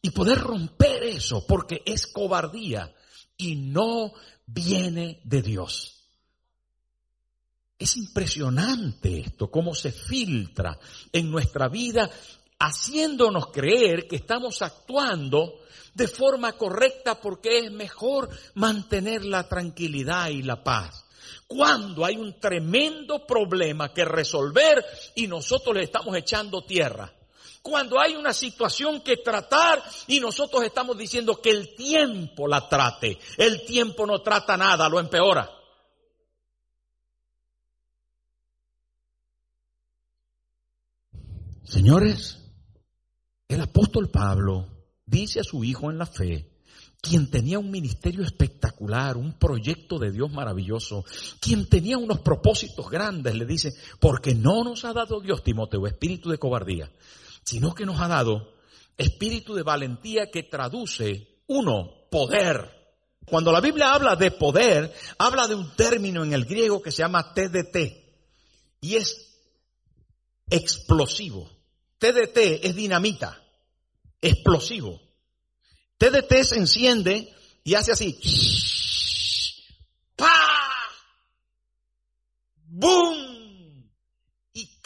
Y 0.00 0.08
poder 0.08 0.38
romper 0.38 1.02
eso, 1.02 1.46
porque 1.46 1.82
es 1.84 2.06
cobardía 2.06 2.94
y 3.36 3.56
no 3.56 4.14
viene 4.46 5.20
de 5.22 5.42
Dios. 5.42 6.02
Es 7.78 7.98
impresionante 7.98 9.18
esto, 9.18 9.50
cómo 9.50 9.74
se 9.74 9.92
filtra 9.92 10.78
en 11.12 11.30
nuestra 11.30 11.68
vida, 11.68 12.08
haciéndonos 12.58 13.48
creer 13.48 14.08
que 14.08 14.16
estamos 14.16 14.62
actuando 14.62 15.60
de 15.92 16.08
forma 16.08 16.52
correcta 16.52 17.20
porque 17.20 17.58
es 17.58 17.70
mejor 17.70 18.30
mantener 18.54 19.26
la 19.26 19.46
tranquilidad 19.46 20.30
y 20.30 20.40
la 20.40 20.64
paz. 20.64 21.04
Cuando 21.46 22.02
hay 22.06 22.16
un 22.16 22.40
tremendo 22.40 23.26
problema 23.26 23.92
que 23.92 24.06
resolver 24.06 24.82
y 25.14 25.26
nosotros 25.26 25.76
le 25.76 25.82
estamos 25.82 26.16
echando 26.16 26.64
tierra 26.64 27.12
cuando 27.66 27.98
hay 27.98 28.14
una 28.14 28.32
situación 28.32 29.00
que 29.00 29.16
tratar 29.16 29.82
y 30.06 30.20
nosotros 30.20 30.62
estamos 30.62 30.96
diciendo 30.96 31.40
que 31.42 31.50
el 31.50 31.74
tiempo 31.74 32.46
la 32.46 32.68
trate. 32.68 33.18
El 33.36 33.66
tiempo 33.66 34.06
no 34.06 34.22
trata 34.22 34.56
nada, 34.56 34.88
lo 34.88 35.00
empeora. 35.00 35.50
Señores, 41.64 42.38
el 43.48 43.60
apóstol 43.60 44.10
Pablo 44.10 44.68
dice 45.04 45.40
a 45.40 45.44
su 45.44 45.64
hijo 45.64 45.90
en 45.90 45.98
la 45.98 46.06
fe, 46.06 46.48
quien 47.00 47.28
tenía 47.28 47.58
un 47.58 47.72
ministerio 47.72 48.22
espectacular, 48.22 49.16
un 49.16 49.32
proyecto 49.40 49.98
de 49.98 50.12
Dios 50.12 50.30
maravilloso, 50.30 51.04
quien 51.40 51.68
tenía 51.68 51.98
unos 51.98 52.20
propósitos 52.20 52.88
grandes, 52.88 53.34
le 53.34 53.44
dice, 53.44 53.74
porque 53.98 54.36
no 54.36 54.62
nos 54.62 54.84
ha 54.84 54.92
dado 54.92 55.20
Dios, 55.20 55.42
Timoteo, 55.42 55.84
espíritu 55.88 56.30
de 56.30 56.38
cobardía, 56.38 56.92
sino 57.46 57.74
que 57.74 57.86
nos 57.86 58.00
ha 58.00 58.08
dado 58.08 58.52
espíritu 58.98 59.54
de 59.54 59.62
valentía 59.62 60.30
que 60.30 60.42
traduce, 60.42 61.42
uno, 61.46 62.08
poder. 62.10 62.74
Cuando 63.24 63.52
la 63.52 63.60
Biblia 63.60 63.92
habla 63.92 64.16
de 64.16 64.32
poder, 64.32 64.92
habla 65.18 65.46
de 65.46 65.54
un 65.54 65.74
término 65.76 66.24
en 66.24 66.32
el 66.32 66.44
griego 66.44 66.82
que 66.82 66.90
se 66.90 66.98
llama 66.98 67.32
TDT 67.32 67.76
y 68.80 68.96
es 68.96 69.38
explosivo. 70.50 71.48
TDT 71.98 72.64
es 72.64 72.74
dinamita, 72.74 73.40
explosivo. 74.20 75.00
TDT 75.98 76.42
se 76.42 76.56
enciende 76.56 77.32
y 77.64 77.74
hace 77.74 77.92
así. 77.92 78.18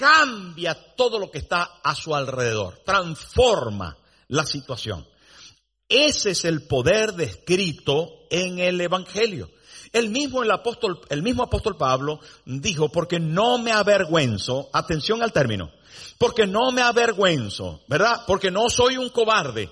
Cambia 0.00 0.74
todo 0.96 1.18
lo 1.18 1.30
que 1.30 1.36
está 1.36 1.80
a 1.84 1.94
su 1.94 2.14
alrededor, 2.14 2.78
transforma 2.86 3.98
la 4.28 4.46
situación. 4.46 5.06
Ese 5.86 6.30
es 6.30 6.46
el 6.46 6.66
poder 6.66 7.12
descrito 7.12 8.08
en 8.30 8.58
el 8.60 8.80
Evangelio. 8.80 9.50
El 9.92 10.08
mismo, 10.08 10.42
el, 10.42 10.50
apóstol, 10.50 11.02
el 11.10 11.22
mismo 11.22 11.42
apóstol 11.42 11.76
Pablo 11.76 12.20
dijo, 12.46 12.88
porque 12.88 13.20
no 13.20 13.58
me 13.58 13.72
avergüenzo, 13.72 14.70
atención 14.72 15.22
al 15.22 15.32
término, 15.32 15.70
porque 16.16 16.46
no 16.46 16.72
me 16.72 16.80
avergüenzo, 16.80 17.82
¿verdad? 17.86 18.22
Porque 18.26 18.50
no 18.50 18.70
soy 18.70 18.96
un 18.96 19.10
cobarde, 19.10 19.70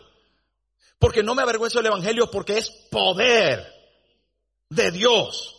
porque 0.98 1.22
no 1.22 1.34
me 1.34 1.42
avergüenzo 1.42 1.78
del 1.78 1.86
Evangelio, 1.86 2.30
porque 2.30 2.58
es 2.58 2.68
poder 2.90 3.64
de 4.68 4.90
Dios 4.90 5.56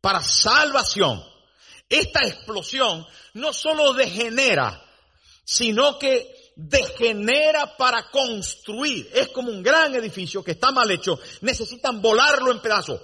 para 0.00 0.22
salvación. 0.22 1.22
Esta 1.88 2.20
explosión 2.22 3.06
no 3.34 3.52
solo 3.52 3.92
degenera, 3.92 4.82
sino 5.44 5.98
que 5.98 6.52
degenera 6.56 7.76
para 7.76 8.10
construir. 8.10 9.08
Es 9.14 9.28
como 9.28 9.50
un 9.50 9.62
gran 9.62 9.94
edificio 9.94 10.42
que 10.42 10.52
está 10.52 10.72
mal 10.72 10.90
hecho. 10.90 11.18
Necesitan 11.42 12.02
volarlo 12.02 12.50
en 12.50 12.60
pedazos. 12.60 13.00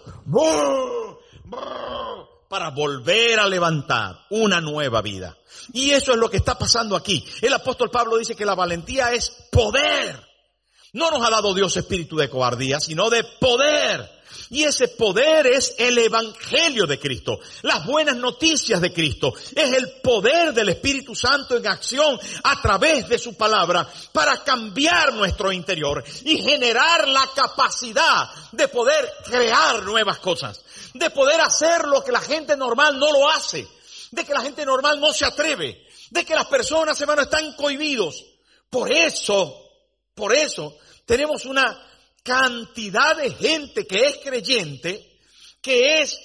Para 2.49 2.71
volver 2.71 3.39
a 3.39 3.47
levantar 3.47 4.27
una 4.31 4.61
nueva 4.61 5.01
vida. 5.01 5.39
Y 5.73 5.91
eso 5.91 6.13
es 6.13 6.19
lo 6.19 6.29
que 6.29 6.39
está 6.39 6.59
pasando 6.59 6.97
aquí. 6.97 7.25
El 7.41 7.53
apóstol 7.53 7.91
Pablo 7.91 8.17
dice 8.17 8.35
que 8.35 8.45
la 8.45 8.55
valentía 8.55 9.13
es 9.13 9.31
poder. 9.51 10.21
No 10.95 11.11
nos 11.11 11.27
ha 11.27 11.31
dado 11.31 11.55
Dios 11.55 11.77
espíritu 11.77 12.17
de 12.17 12.29
cobardía, 12.29 12.81
sino 12.81 13.09
de 13.09 13.25
poder. 13.41 14.22
Y 14.53 14.65
ese 14.65 14.89
poder 14.89 15.47
es 15.47 15.75
el 15.79 15.97
Evangelio 15.97 16.87
de 16.87 17.01
Cristo, 17.01 17.41
las 17.63 17.87
buenas 17.87 18.17
noticias 18.17 18.83
de 18.83 18.93
Cristo. 18.93 19.33
Es 19.57 19.73
el 19.73 19.93
poder 20.03 20.53
del 20.53 20.69
Espíritu 20.69 21.15
Santo 21.15 21.57
en 21.57 21.67
acción 21.67 22.21
a 22.45 22.61
través 22.61 23.09
de 23.09 23.19
su 23.19 23.35
palabra 23.35 23.89
para 24.13 24.45
cambiar 24.45 25.15
nuestro 25.15 25.53
interior 25.53 26.05
y 26.27 26.37
generar 26.37 27.09
la 27.09 27.31
capacidad 27.35 28.29
de 28.53 28.69
poder 28.69 29.11
crear 29.25 29.85
nuevas 29.85 30.19
cosas, 30.19 30.63
de 30.93 31.09
poder 31.09 31.41
hacer 31.41 31.87
lo 31.87 32.05
que 32.05 32.13
la 32.13 32.21
gente 32.21 32.55
normal 32.55 32.99
no 32.99 33.11
lo 33.11 33.31
hace, 33.31 33.67
de 34.11 34.23
que 34.23 34.35
la 34.35 34.43
gente 34.43 34.67
normal 34.67 35.01
no 35.01 35.15
se 35.15 35.25
atreve, 35.25 35.83
de 36.11 36.27
que 36.27 36.35
las 36.35 36.47
personas, 36.49 37.01
hermanos, 37.01 37.25
están 37.25 37.55
cohibidos. 37.55 38.23
Por 38.69 38.93
eso, 38.93 39.67
por 40.15 40.35
eso, 40.35 40.77
tenemos 41.07 41.47
una 41.47 41.89
cantidad 42.23 43.17
de 43.17 43.31
gente 43.31 43.87
que 43.87 44.07
es 44.07 44.19
creyente, 44.23 45.21
que 45.61 46.03
es 46.03 46.19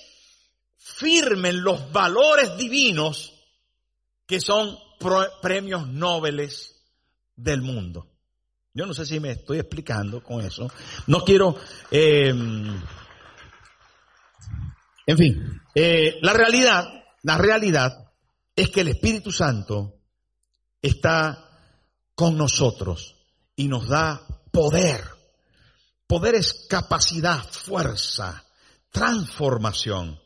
firme 0.78 1.50
en 1.50 1.64
los 1.64 1.92
valores 1.92 2.58
divinos 2.58 3.34
que 4.26 4.40
son 4.40 4.78
premios 5.42 5.88
nobles 5.88 6.84
del 7.36 7.62
mundo. 7.62 8.08
Yo 8.74 8.86
no 8.86 8.94
sé 8.94 9.06
si 9.06 9.20
me 9.20 9.32
estoy 9.32 9.60
explicando 9.60 10.22
con 10.22 10.42
eso. 10.42 10.70
No 11.08 11.22
quiero... 11.22 11.56
Eh, 11.90 12.34
en 15.10 15.18
fin, 15.18 15.62
eh, 15.74 16.20
la 16.22 16.34
realidad, 16.34 16.86
la 17.24 17.38
realidad 17.38 18.12
es 18.56 18.70
que 18.70 18.82
el 18.82 18.90
Espíritu 18.90 19.32
Santo 19.32 20.02
está 20.82 21.50
con 22.14 22.38
nosotros 22.38 23.16
y 23.56 23.68
nos 23.68 23.88
da 23.88 24.22
poder 24.52 25.17
Poder 26.08 26.36
es 26.36 26.66
capacidad, 26.70 27.44
fuerza, 27.44 28.46
transformación. 28.92 30.20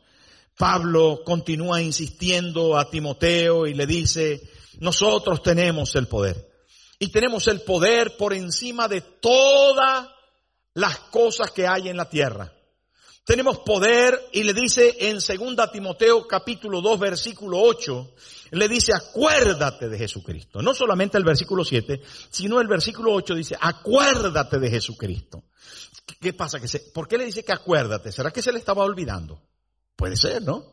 Pablo 0.56 1.22
continúa 1.24 1.82
insistiendo 1.82 2.78
a 2.78 2.88
Timoteo 2.88 3.66
y 3.66 3.74
le 3.74 3.86
dice, 3.86 4.48
nosotros 4.78 5.42
tenemos 5.42 5.96
el 5.96 6.06
poder. 6.06 6.50
Y 7.00 7.08
tenemos 7.08 7.48
el 7.48 7.62
poder 7.62 8.16
por 8.16 8.32
encima 8.32 8.86
de 8.86 9.00
todas 9.00 10.08
las 10.74 10.98
cosas 10.98 11.50
que 11.50 11.66
hay 11.66 11.88
en 11.88 11.96
la 11.96 12.08
tierra. 12.08 12.52
Tenemos 13.24 13.58
poder 13.60 14.20
y 14.32 14.42
le 14.42 14.52
dice 14.52 14.96
en 14.98 15.14
2 15.14 15.72
Timoteo 15.72 16.26
capítulo 16.26 16.80
2 16.80 16.98
versículo 16.98 17.60
8, 17.60 18.14
le 18.52 18.68
dice 18.68 18.92
acuérdate 18.92 19.88
de 19.88 19.96
Jesucristo. 19.96 20.60
No 20.60 20.74
solamente 20.74 21.18
el 21.18 21.24
versículo 21.24 21.64
7, 21.64 22.00
sino 22.30 22.60
el 22.60 22.66
versículo 22.66 23.12
8 23.14 23.34
dice 23.34 23.56
acuérdate 23.60 24.58
de 24.58 24.70
Jesucristo. 24.70 25.44
¿Qué 26.06 26.32
pasa? 26.32 26.60
Que 26.60 26.68
se, 26.68 26.80
¿Por 26.80 27.08
qué 27.08 27.18
le 27.18 27.24
dice 27.24 27.44
que 27.44 27.52
acuérdate? 27.52 28.12
¿Será 28.12 28.30
que 28.30 28.42
se 28.42 28.52
le 28.52 28.58
estaba 28.58 28.84
olvidando? 28.84 29.42
Puede 29.96 30.16
ser, 30.16 30.42
¿no? 30.42 30.64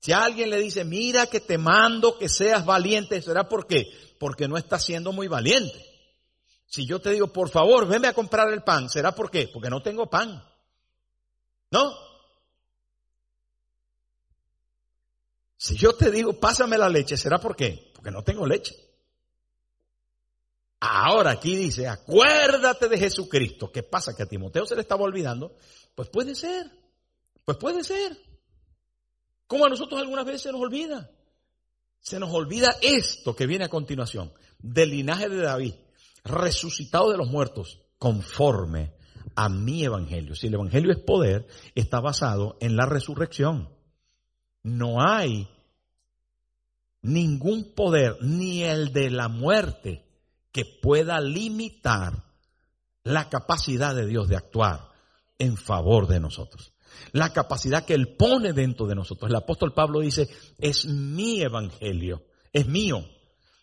Si 0.00 0.12
alguien 0.12 0.50
le 0.50 0.58
dice, 0.58 0.84
mira 0.84 1.26
que 1.26 1.40
te 1.40 1.58
mando 1.58 2.18
que 2.18 2.28
seas 2.28 2.64
valiente, 2.64 3.20
¿será 3.20 3.48
por 3.48 3.66
qué? 3.66 3.90
Porque 4.18 4.46
no 4.46 4.56
estás 4.56 4.84
siendo 4.84 5.12
muy 5.12 5.26
valiente. 5.26 5.84
Si 6.66 6.86
yo 6.86 7.00
te 7.00 7.10
digo, 7.10 7.32
por 7.32 7.48
favor, 7.48 7.86
venme 7.86 8.08
a 8.08 8.12
comprar 8.12 8.52
el 8.52 8.62
pan, 8.62 8.88
¿será 8.88 9.14
por 9.14 9.30
qué? 9.30 9.48
Porque 9.52 9.70
no 9.70 9.82
tengo 9.82 10.08
pan. 10.08 10.44
¿No? 11.70 11.92
Si 15.56 15.76
yo 15.76 15.94
te 15.94 16.10
digo, 16.10 16.38
pásame 16.38 16.78
la 16.78 16.88
leche, 16.88 17.16
¿será 17.16 17.38
por 17.40 17.56
qué? 17.56 17.90
Porque 17.94 18.10
no 18.10 18.22
tengo 18.22 18.46
leche. 18.46 18.87
Ahora 20.80 21.32
aquí 21.32 21.56
dice, 21.56 21.88
acuérdate 21.88 22.88
de 22.88 22.98
Jesucristo. 22.98 23.72
¿Qué 23.72 23.82
pasa? 23.82 24.14
Que 24.14 24.22
a 24.22 24.28
Timoteo 24.28 24.64
se 24.64 24.76
le 24.76 24.82
estaba 24.82 25.02
olvidando. 25.02 25.56
Pues 25.94 26.08
puede 26.08 26.34
ser, 26.34 26.70
pues 27.44 27.58
puede 27.58 27.82
ser. 27.82 28.16
Como 29.46 29.64
a 29.64 29.68
nosotros 29.68 30.00
algunas 30.00 30.24
veces 30.24 30.42
se 30.42 30.52
nos 30.52 30.60
olvida. 30.60 31.10
Se 32.00 32.20
nos 32.20 32.32
olvida 32.32 32.76
esto 32.80 33.34
que 33.34 33.46
viene 33.46 33.64
a 33.64 33.68
continuación, 33.68 34.32
del 34.60 34.90
linaje 34.90 35.28
de 35.28 35.42
David, 35.42 35.74
resucitado 36.24 37.10
de 37.10 37.18
los 37.18 37.28
muertos, 37.28 37.80
conforme 37.98 38.92
a 39.34 39.48
mi 39.48 39.84
evangelio. 39.84 40.34
Si 40.34 40.46
el 40.46 40.54
evangelio 40.54 40.92
es 40.92 40.98
poder, 40.98 41.48
está 41.74 42.00
basado 42.00 42.56
en 42.60 42.76
la 42.76 42.86
resurrección. 42.86 43.68
No 44.62 45.02
hay 45.02 45.48
ningún 47.02 47.74
poder, 47.74 48.16
ni 48.20 48.62
el 48.62 48.92
de 48.92 49.10
la 49.10 49.28
muerte, 49.28 50.07
que 50.52 50.64
pueda 50.64 51.20
limitar 51.20 52.24
la 53.04 53.28
capacidad 53.28 53.94
de 53.94 54.06
Dios 54.06 54.28
de 54.28 54.36
actuar 54.36 54.88
en 55.38 55.56
favor 55.56 56.06
de 56.06 56.20
nosotros. 56.20 56.72
La 57.12 57.32
capacidad 57.32 57.84
que 57.84 57.94
Él 57.94 58.16
pone 58.16 58.52
dentro 58.52 58.86
de 58.86 58.94
nosotros. 58.94 59.30
El 59.30 59.36
apóstol 59.36 59.72
Pablo 59.72 60.00
dice, 60.00 60.28
es 60.58 60.86
mi 60.86 61.42
evangelio, 61.42 62.24
es 62.52 62.66
mío. 62.66 63.08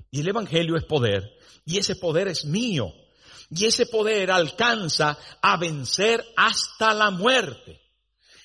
Y 0.09 0.21
el 0.21 0.29
evangelio 0.29 0.77
es 0.77 0.85
poder, 0.85 1.37
y 1.65 1.77
ese 1.77 1.95
poder 1.95 2.27
es 2.27 2.45
mío. 2.45 2.93
Y 3.49 3.65
ese 3.65 3.85
poder 3.85 4.31
alcanza 4.31 5.17
a 5.41 5.57
vencer 5.57 6.25
hasta 6.35 6.93
la 6.93 7.11
muerte. 7.11 7.81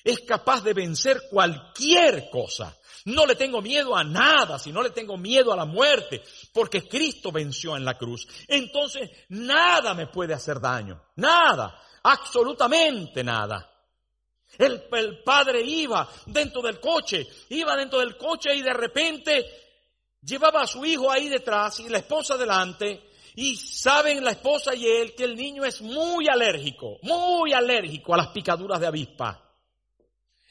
Es 0.03 0.19
capaz 0.19 0.63
de 0.63 0.73
vencer 0.73 1.21
cualquier 1.29 2.29
cosa. 2.29 2.75
No 3.05 3.25
le 3.25 3.35
tengo 3.35 3.61
miedo 3.61 3.95
a 3.95 4.03
nada, 4.03 4.59
si 4.59 4.71
no 4.71 4.83
le 4.83 4.91
tengo 4.91 5.17
miedo 5.17 5.51
a 5.51 5.55
la 5.55 5.65
muerte, 5.65 6.21
porque 6.53 6.87
Cristo 6.87 7.31
venció 7.31 7.75
en 7.75 7.85
la 7.85 7.97
cruz. 7.97 8.27
Entonces, 8.47 9.09
nada 9.29 9.93
me 9.93 10.07
puede 10.07 10.33
hacer 10.33 10.59
daño. 10.59 11.01
Nada. 11.15 11.79
Absolutamente 12.03 13.23
nada. 13.23 13.67
El, 14.57 14.83
el, 14.91 15.23
padre 15.23 15.61
iba 15.61 16.07
dentro 16.25 16.61
del 16.61 16.79
coche, 16.79 17.25
iba 17.49 17.75
dentro 17.75 17.99
del 17.99 18.17
coche 18.17 18.53
y 18.53 18.61
de 18.61 18.73
repente 18.73 19.45
llevaba 20.21 20.63
a 20.63 20.67
su 20.67 20.83
hijo 20.83 21.09
ahí 21.09 21.29
detrás 21.29 21.79
y 21.79 21.89
la 21.89 21.99
esposa 21.99 22.37
delante. 22.37 23.09
Y 23.35 23.55
saben 23.55 24.23
la 24.23 24.31
esposa 24.31 24.75
y 24.75 24.85
él 24.85 25.15
que 25.15 25.23
el 25.23 25.37
niño 25.37 25.63
es 25.63 25.81
muy 25.81 26.27
alérgico, 26.27 26.97
muy 27.03 27.53
alérgico 27.53 28.13
a 28.13 28.17
las 28.17 28.27
picaduras 28.27 28.79
de 28.79 28.87
avispa. 28.87 29.41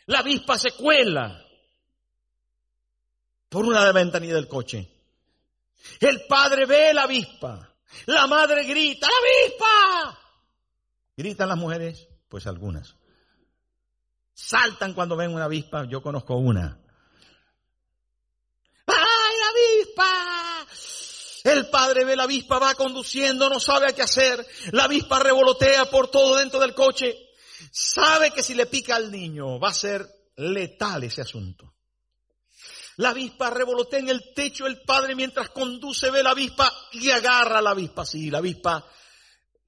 La 0.07 0.21
avispa 0.21 0.59
se 0.59 0.71
cuela 0.73 1.45
por 3.51 3.67
una 3.67 3.85
de 3.85 3.93
ventanilla 3.93 4.35
del 4.35 4.49
coche. 4.49 4.89
El 5.99 6.25
padre 6.27 6.65
ve 6.65 6.95
la 6.95 7.03
avispa. 7.03 7.69
La 8.07 8.27
madre 8.29 8.65
grita, 8.65 9.09
¡la 9.09 9.17
avispa! 9.19 10.19
¿Gritan 11.17 11.49
las 11.49 11.59
mujeres? 11.59 12.09
Pues 12.29 12.47
algunas. 12.47 12.95
Saltan 14.33 14.95
cuando 14.95 15.17
ven 15.17 15.35
una 15.35 15.47
avispa, 15.47 15.85
yo 15.85 16.01
conozco 16.01 16.37
una. 16.37 16.79
¡Ay, 18.87 18.95
la 18.97 19.49
avispa! 19.51 20.67
El 21.43 21.69
padre 21.69 22.05
ve 22.05 22.15
la 22.15 22.23
avispa, 22.23 22.59
va 22.61 22.75
conduciendo, 22.75 23.51
no 23.51 23.59
sabe 23.59 23.93
qué 23.95 24.03
hacer. 24.03 24.47
La 24.71 24.85
avispa 24.85 25.19
revolotea 25.19 25.87
por 25.91 26.09
todo 26.09 26.37
dentro 26.37 26.61
del 26.61 26.75
coche. 26.75 27.19
Sabe 27.73 28.31
que 28.31 28.45
si 28.45 28.55
le 28.55 28.67
pica 28.67 28.95
al 28.95 29.11
niño 29.11 29.59
va 29.59 29.71
a 29.71 29.75
ser 29.75 30.07
letal 30.37 31.03
ese 31.03 31.23
asunto. 31.23 31.75
La 33.01 33.11
avispa 33.11 33.49
revolotea 33.49 33.99
en 33.99 34.11
el 34.11 34.35
techo, 34.35 34.67
el 34.67 34.83
padre 34.83 35.15
mientras 35.15 35.49
conduce 35.49 36.11
ve 36.11 36.23
la 36.23 36.33
avispa 36.33 36.71
y 36.93 37.09
agarra 37.09 37.63
la 37.63 37.71
avispa. 37.71 38.05
Sí, 38.05 38.31
la 38.31 38.39
avispa 38.39 38.87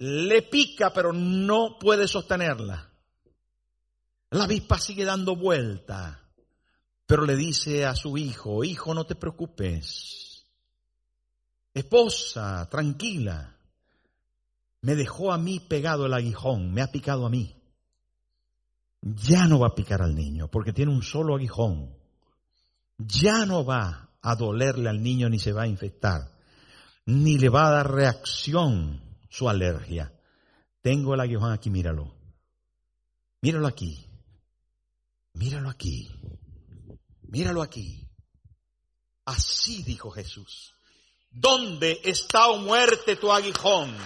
le 0.01 0.43
pica, 0.43 0.93
pero 0.93 1.15
no 1.15 1.79
puede 1.81 2.07
sostenerla. 2.07 2.93
La 4.33 4.45
avispa 4.45 4.79
sigue 4.79 5.07
dando 5.07 5.35
vuelta, 5.35 6.31
pero 7.07 7.25
le 7.25 7.35
dice 7.35 7.87
a 7.87 7.97
su 7.97 8.19
hijo, 8.19 8.65
hijo, 8.65 8.93
no 8.93 9.07
te 9.07 9.15
preocupes. 9.15 10.45
Esposa, 11.73 12.69
tranquila. 12.71 13.57
Me 14.83 14.95
dejó 14.95 15.33
a 15.33 15.39
mí 15.39 15.59
pegado 15.59 16.05
el 16.05 16.13
aguijón, 16.13 16.71
me 16.71 16.83
ha 16.83 16.93
picado 16.93 17.25
a 17.25 17.31
mí. 17.31 17.57
ya 19.01 19.47
no 19.47 19.59
va 19.61 19.69
a 19.69 19.75
picar 19.75 20.03
al 20.03 20.15
niño 20.15 20.49
porque 20.51 20.75
tiene 20.75 20.93
un 20.93 21.03
solo 21.03 21.35
aguijón. 21.35 22.02
Ya 23.07 23.47
no 23.47 23.65
va 23.65 24.11
a 24.21 24.35
dolerle 24.37 24.89
al 24.89 25.03
niño 25.03 25.29
ni 25.29 25.39
se 25.39 25.53
va 25.53 25.63
a 25.63 25.67
infectar, 25.67 26.31
ni 27.07 27.39
le 27.39 27.49
va 27.49 27.69
a 27.69 27.71
dar 27.73 27.91
reacción 27.91 29.01
su 29.29 29.49
alergia. 29.49 30.13
Tengo 30.83 31.15
el 31.15 31.21
aguijón 31.21 31.53
aquí, 31.53 31.71
míralo. 31.71 32.15
Míralo 33.41 33.67
aquí. 33.67 34.05
Míralo 35.35 35.71
aquí. 35.71 36.11
Míralo 37.23 37.63
aquí. 37.63 38.07
Así 39.25 39.83
dijo 39.83 40.11
Jesús. 40.11 40.75
¿Dónde 41.31 42.01
está, 42.05 42.49
o 42.49 42.57
oh 42.57 42.59
muerte, 42.59 43.17
tu 43.17 43.33
aguijón? 43.33 43.97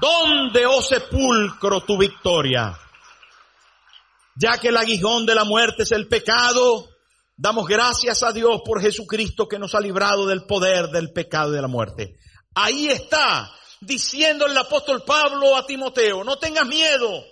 ¿Dónde, 0.00 0.66
oh 0.66 0.82
sepulcro, 0.82 1.80
tu 1.82 1.96
victoria? 1.96 2.78
Ya 4.34 4.58
que 4.58 4.68
el 4.68 4.76
aguijón 4.76 5.24
de 5.24 5.34
la 5.34 5.44
muerte 5.44 5.84
es 5.84 5.92
el 5.92 6.08
pecado, 6.08 6.91
damos 7.42 7.66
gracias 7.66 8.22
a 8.22 8.30
Dios 8.30 8.60
por 8.64 8.80
Jesucristo 8.80 9.48
que 9.48 9.58
nos 9.58 9.74
ha 9.74 9.80
librado 9.80 10.26
del 10.28 10.44
poder 10.44 10.90
del 10.90 11.12
pecado 11.12 11.50
y 11.50 11.56
de 11.56 11.62
la 11.62 11.66
muerte. 11.66 12.14
Ahí 12.54 12.86
está, 12.86 13.52
diciendo 13.80 14.46
el 14.46 14.56
apóstol 14.56 15.02
Pablo 15.04 15.56
a 15.56 15.66
Timoteo, 15.66 16.22
no 16.22 16.38
tengas 16.38 16.68
miedo, 16.68 17.24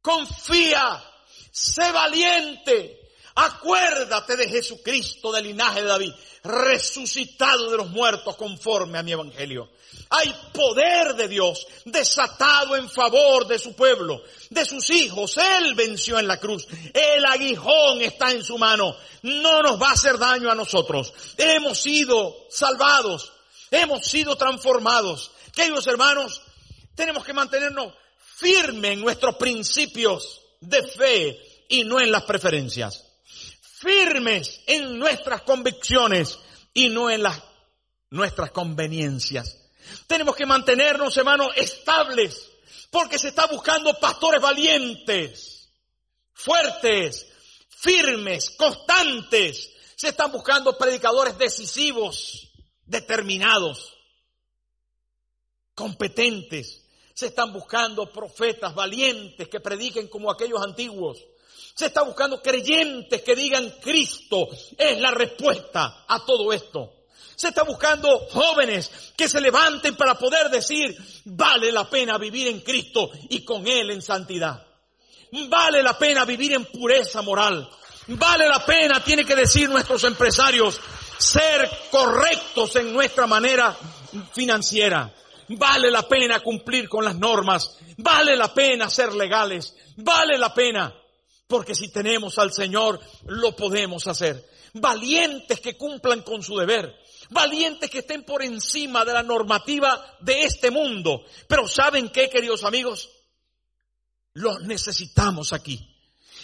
confía, 0.00 1.02
sé 1.50 1.90
valiente, 1.90 2.99
acuérdate 3.34 4.36
de 4.36 4.48
Jesucristo 4.48 5.32
del 5.32 5.44
linaje 5.44 5.82
de 5.82 5.88
David, 5.88 6.12
resucitado 6.44 7.70
de 7.70 7.76
los 7.76 7.90
muertos 7.90 8.36
conforme 8.36 8.98
a 8.98 9.02
mi 9.02 9.12
evangelio. 9.12 9.68
Hay 10.08 10.34
poder 10.52 11.14
de 11.14 11.28
Dios 11.28 11.66
desatado 11.84 12.76
en 12.76 12.88
favor 12.88 13.46
de 13.46 13.58
su 13.58 13.74
pueblo, 13.74 14.22
de 14.48 14.64
sus 14.64 14.90
hijos. 14.90 15.36
Él 15.36 15.74
venció 15.74 16.18
en 16.18 16.26
la 16.26 16.38
cruz. 16.38 16.66
El 16.92 17.24
aguijón 17.24 18.00
está 18.00 18.32
en 18.32 18.42
su 18.42 18.58
mano. 18.58 18.96
No 19.22 19.62
nos 19.62 19.80
va 19.80 19.90
a 19.90 19.92
hacer 19.92 20.18
daño 20.18 20.50
a 20.50 20.54
nosotros. 20.54 21.12
Hemos 21.36 21.78
sido 21.78 22.46
salvados. 22.50 23.32
Hemos 23.70 24.04
sido 24.04 24.36
transformados. 24.36 25.30
Queridos 25.54 25.86
hermanos, 25.86 26.42
tenemos 26.94 27.24
que 27.24 27.32
mantenernos 27.32 27.92
firmes 28.18 28.92
en 28.92 29.00
nuestros 29.00 29.36
principios 29.36 30.40
de 30.60 30.82
fe 30.82 31.66
y 31.68 31.84
no 31.84 32.00
en 32.00 32.10
las 32.10 32.24
preferencias. 32.24 33.09
Firmes 33.80 34.60
en 34.66 34.98
nuestras 34.98 35.40
convicciones 35.42 36.38
y 36.74 36.90
no 36.90 37.10
en 37.10 37.22
las 37.22 37.42
nuestras 38.10 38.50
conveniencias. 38.50 39.56
Tenemos 40.06 40.36
que 40.36 40.44
mantenernos, 40.44 41.16
hermanos, 41.16 41.50
estables, 41.56 42.50
porque 42.90 43.18
se 43.18 43.28
está 43.28 43.46
buscando 43.46 43.94
pastores 43.98 44.42
valientes, 44.42 45.72
fuertes, 46.34 47.26
firmes, 47.68 48.50
constantes. 48.50 49.70
Se 49.96 50.08
están 50.08 50.30
buscando 50.30 50.76
predicadores 50.76 51.38
decisivos, 51.38 52.52
determinados, 52.84 53.96
competentes. 55.74 56.84
Se 57.14 57.28
están 57.28 57.52
buscando 57.52 58.12
profetas 58.12 58.74
valientes 58.74 59.48
que 59.48 59.60
prediquen 59.60 60.08
como 60.08 60.30
aquellos 60.30 60.62
antiguos. 60.62 61.24
Se 61.74 61.86
está 61.86 62.02
buscando 62.02 62.42
creyentes 62.42 63.22
que 63.22 63.34
digan 63.34 63.74
Cristo 63.80 64.48
es 64.76 65.00
la 65.00 65.10
respuesta 65.10 66.04
a 66.06 66.24
todo 66.24 66.52
esto. 66.52 67.00
Se 67.36 67.48
está 67.48 67.62
buscando 67.62 68.26
jóvenes 68.30 68.90
que 69.16 69.28
se 69.28 69.40
levanten 69.40 69.96
para 69.96 70.14
poder 70.14 70.50
decir, 70.50 70.94
vale 71.24 71.72
la 71.72 71.88
pena 71.88 72.18
vivir 72.18 72.48
en 72.48 72.60
Cristo 72.60 73.10
y 73.30 73.44
con 73.44 73.66
Él 73.66 73.90
en 73.90 74.02
santidad. 74.02 74.66
Vale 75.48 75.82
la 75.82 75.96
pena 75.96 76.24
vivir 76.24 76.52
en 76.52 76.66
pureza 76.66 77.22
moral. 77.22 77.68
Vale 78.08 78.48
la 78.48 78.64
pena, 78.64 79.02
tiene 79.02 79.24
que 79.24 79.36
decir 79.36 79.70
nuestros 79.70 80.02
empresarios, 80.04 80.80
ser 81.16 81.70
correctos 81.90 82.76
en 82.76 82.92
nuestra 82.92 83.26
manera 83.26 83.76
financiera. 84.32 85.12
Vale 85.48 85.90
la 85.90 86.06
pena 86.06 86.40
cumplir 86.40 86.88
con 86.88 87.04
las 87.04 87.16
normas. 87.16 87.78
Vale 87.96 88.36
la 88.36 88.52
pena 88.52 88.90
ser 88.90 89.14
legales. 89.14 89.74
Vale 89.96 90.38
la 90.38 90.52
pena. 90.52 90.94
Porque 91.50 91.74
si 91.74 91.88
tenemos 91.88 92.38
al 92.38 92.50
Señor, 92.54 92.98
lo 93.26 93.54
podemos 93.54 94.06
hacer. 94.06 94.48
Valientes 94.72 95.60
que 95.60 95.76
cumplan 95.76 96.22
con 96.22 96.42
su 96.42 96.56
deber 96.56 96.96
valientes 97.30 97.88
que 97.88 98.00
estén 98.00 98.24
por 98.24 98.42
encima 98.42 99.04
de 99.04 99.12
la 99.12 99.22
normativa 99.22 100.16
de 100.20 100.44
este 100.44 100.70
mundo. 100.70 101.24
Pero 101.48 101.66
¿saben 101.66 102.10
qué, 102.10 102.28
queridos 102.28 102.64
amigos? 102.64 103.08
Los 104.34 104.60
necesitamos 104.62 105.52
aquí. 105.52 105.86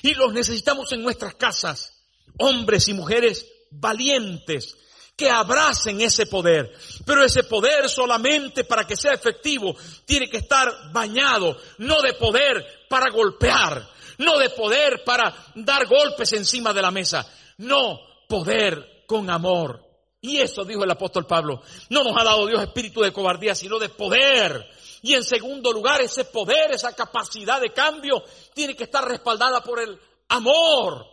Y 0.03 0.15
los 0.15 0.33
necesitamos 0.33 0.93
en 0.93 1.03
nuestras 1.03 1.35
casas. 1.35 2.05
Hombres 2.39 2.89
y 2.89 2.95
mujeres 2.95 3.47
valientes 3.71 4.77
que 5.17 5.31
abracen 5.31 6.01
ese 6.01 6.27
poder. 6.27 6.73
Pero 7.05 7.25
ese 7.25 7.45
poder 7.45 7.89
solamente 7.89 8.65
para 8.65 8.87
que 8.87 8.97
sea 8.97 9.13
efectivo 9.13 9.75
tiene 10.05 10.29
que 10.29 10.39
estar 10.39 10.71
bañado, 10.93 11.57
no 11.79 12.03
de 12.03 12.13
poder 12.13 12.87
para 12.89 13.11
golpear, 13.11 13.89
no 14.19 14.39
de 14.39 14.51
poder 14.51 15.05
para 15.05 15.35
dar 15.55 15.87
golpes 15.87 16.33
encima 16.33 16.73
de 16.73 16.83
la 16.83 16.91
mesa, 16.91 17.27
no 17.59 18.01
poder 18.29 19.05
con 19.07 19.31
amor. 19.31 19.85
Y 20.21 20.39
eso 20.39 20.65
dijo 20.65 20.83
el 20.83 20.91
apóstol 20.91 21.27
Pablo. 21.27 21.63
No 21.91 22.03
nos 22.03 22.17
ha 22.21 22.25
dado 22.25 22.47
Dios 22.47 22.61
espíritu 22.61 23.01
de 23.01 23.13
cobardía, 23.13 23.55
sino 23.55 23.79
de 23.79 23.89
poder. 23.89 24.69
Y 25.03 25.15
en 25.15 25.23
segundo 25.23 25.73
lugar, 25.73 26.01
ese 26.01 26.25
poder, 26.25 26.73
esa 26.73 26.95
capacidad 26.95 27.61
de 27.61 27.73
cambio, 27.73 28.25
tiene 28.53 28.75
que 28.75 28.85
estar 28.85 29.07
respaldada 29.07 29.63
por 29.63 29.81
el 29.81 29.99
amor, 30.29 31.07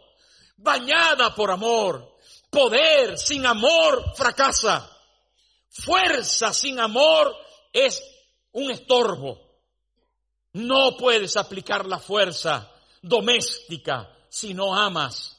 bañada 0.58 1.36
por 1.36 1.52
amor. 1.52 2.18
Poder 2.50 3.18
sin 3.20 3.46
amor 3.46 4.04
fracasa. 4.16 4.90
Fuerza 5.70 6.54
sin 6.54 6.80
amor 6.80 7.36
es 7.72 8.04
un 8.54 8.72
estorbo. 8.72 9.40
No 10.54 10.96
puedes 10.98 11.36
aplicar 11.38 11.86
la 11.86 12.00
fuerza 12.00 12.73
doméstica 13.04 14.10
si 14.30 14.56
no 14.56 14.76
amas 14.76 15.34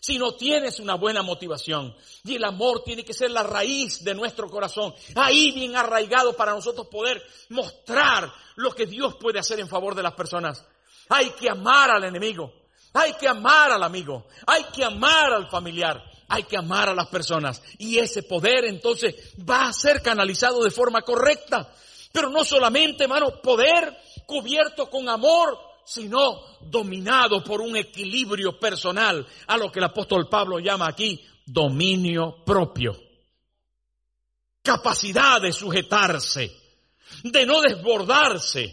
si 0.00 0.18
no 0.18 0.32
tienes 0.32 0.80
una 0.80 0.94
buena 0.94 1.22
motivación. 1.22 1.94
Y 2.24 2.36
el 2.36 2.44
amor 2.44 2.82
tiene 2.82 3.04
que 3.04 3.14
ser 3.14 3.30
la 3.30 3.42
raíz 3.42 4.02
de 4.02 4.14
nuestro 4.14 4.48
corazón, 4.48 4.94
ahí 5.14 5.52
bien 5.52 5.76
arraigado 5.76 6.34
para 6.34 6.52
nosotros 6.52 6.88
poder 6.88 7.22
mostrar 7.50 8.32
lo 8.56 8.72
que 8.72 8.86
Dios 8.86 9.16
puede 9.16 9.38
hacer 9.38 9.60
en 9.60 9.68
favor 9.68 9.94
de 9.94 10.02
las 10.02 10.14
personas. 10.14 10.64
Hay 11.08 11.30
que 11.30 11.50
amar 11.50 11.90
al 11.90 12.04
enemigo, 12.04 12.52
hay 12.94 13.12
que 13.14 13.28
amar 13.28 13.72
al 13.72 13.82
amigo, 13.82 14.26
hay 14.46 14.64
que 14.64 14.84
amar 14.84 15.32
al 15.32 15.50
familiar, 15.50 16.02
hay 16.28 16.44
que 16.44 16.56
amar 16.56 16.88
a 16.88 16.94
las 16.94 17.08
personas. 17.08 17.62
Y 17.78 17.98
ese 17.98 18.22
poder 18.22 18.64
entonces 18.64 19.14
va 19.48 19.68
a 19.68 19.72
ser 19.72 20.02
canalizado 20.02 20.62
de 20.62 20.70
forma 20.70 21.02
correcta. 21.02 21.72
Pero 22.12 22.30
no 22.30 22.44
solamente, 22.44 23.04
hermano, 23.04 23.40
poder 23.40 23.96
cubierto 24.26 24.88
con 24.88 25.08
amor, 25.08 25.58
sino 25.90 26.40
dominado 26.60 27.42
por 27.42 27.60
un 27.60 27.76
equilibrio 27.76 28.60
personal, 28.60 29.26
a 29.48 29.56
lo 29.56 29.72
que 29.72 29.80
el 29.80 29.86
apóstol 29.86 30.28
Pablo 30.28 30.60
llama 30.60 30.86
aquí 30.86 31.20
dominio 31.44 32.44
propio. 32.44 32.96
Capacidad 34.62 35.40
de 35.40 35.52
sujetarse, 35.52 36.56
de 37.24 37.44
no 37.44 37.60
desbordarse, 37.60 38.72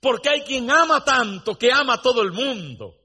porque 0.00 0.30
hay 0.30 0.40
quien 0.40 0.68
ama 0.68 1.04
tanto 1.04 1.56
que 1.56 1.70
ama 1.70 1.94
a 1.94 2.02
todo 2.02 2.22
el 2.22 2.32
mundo. 2.32 2.96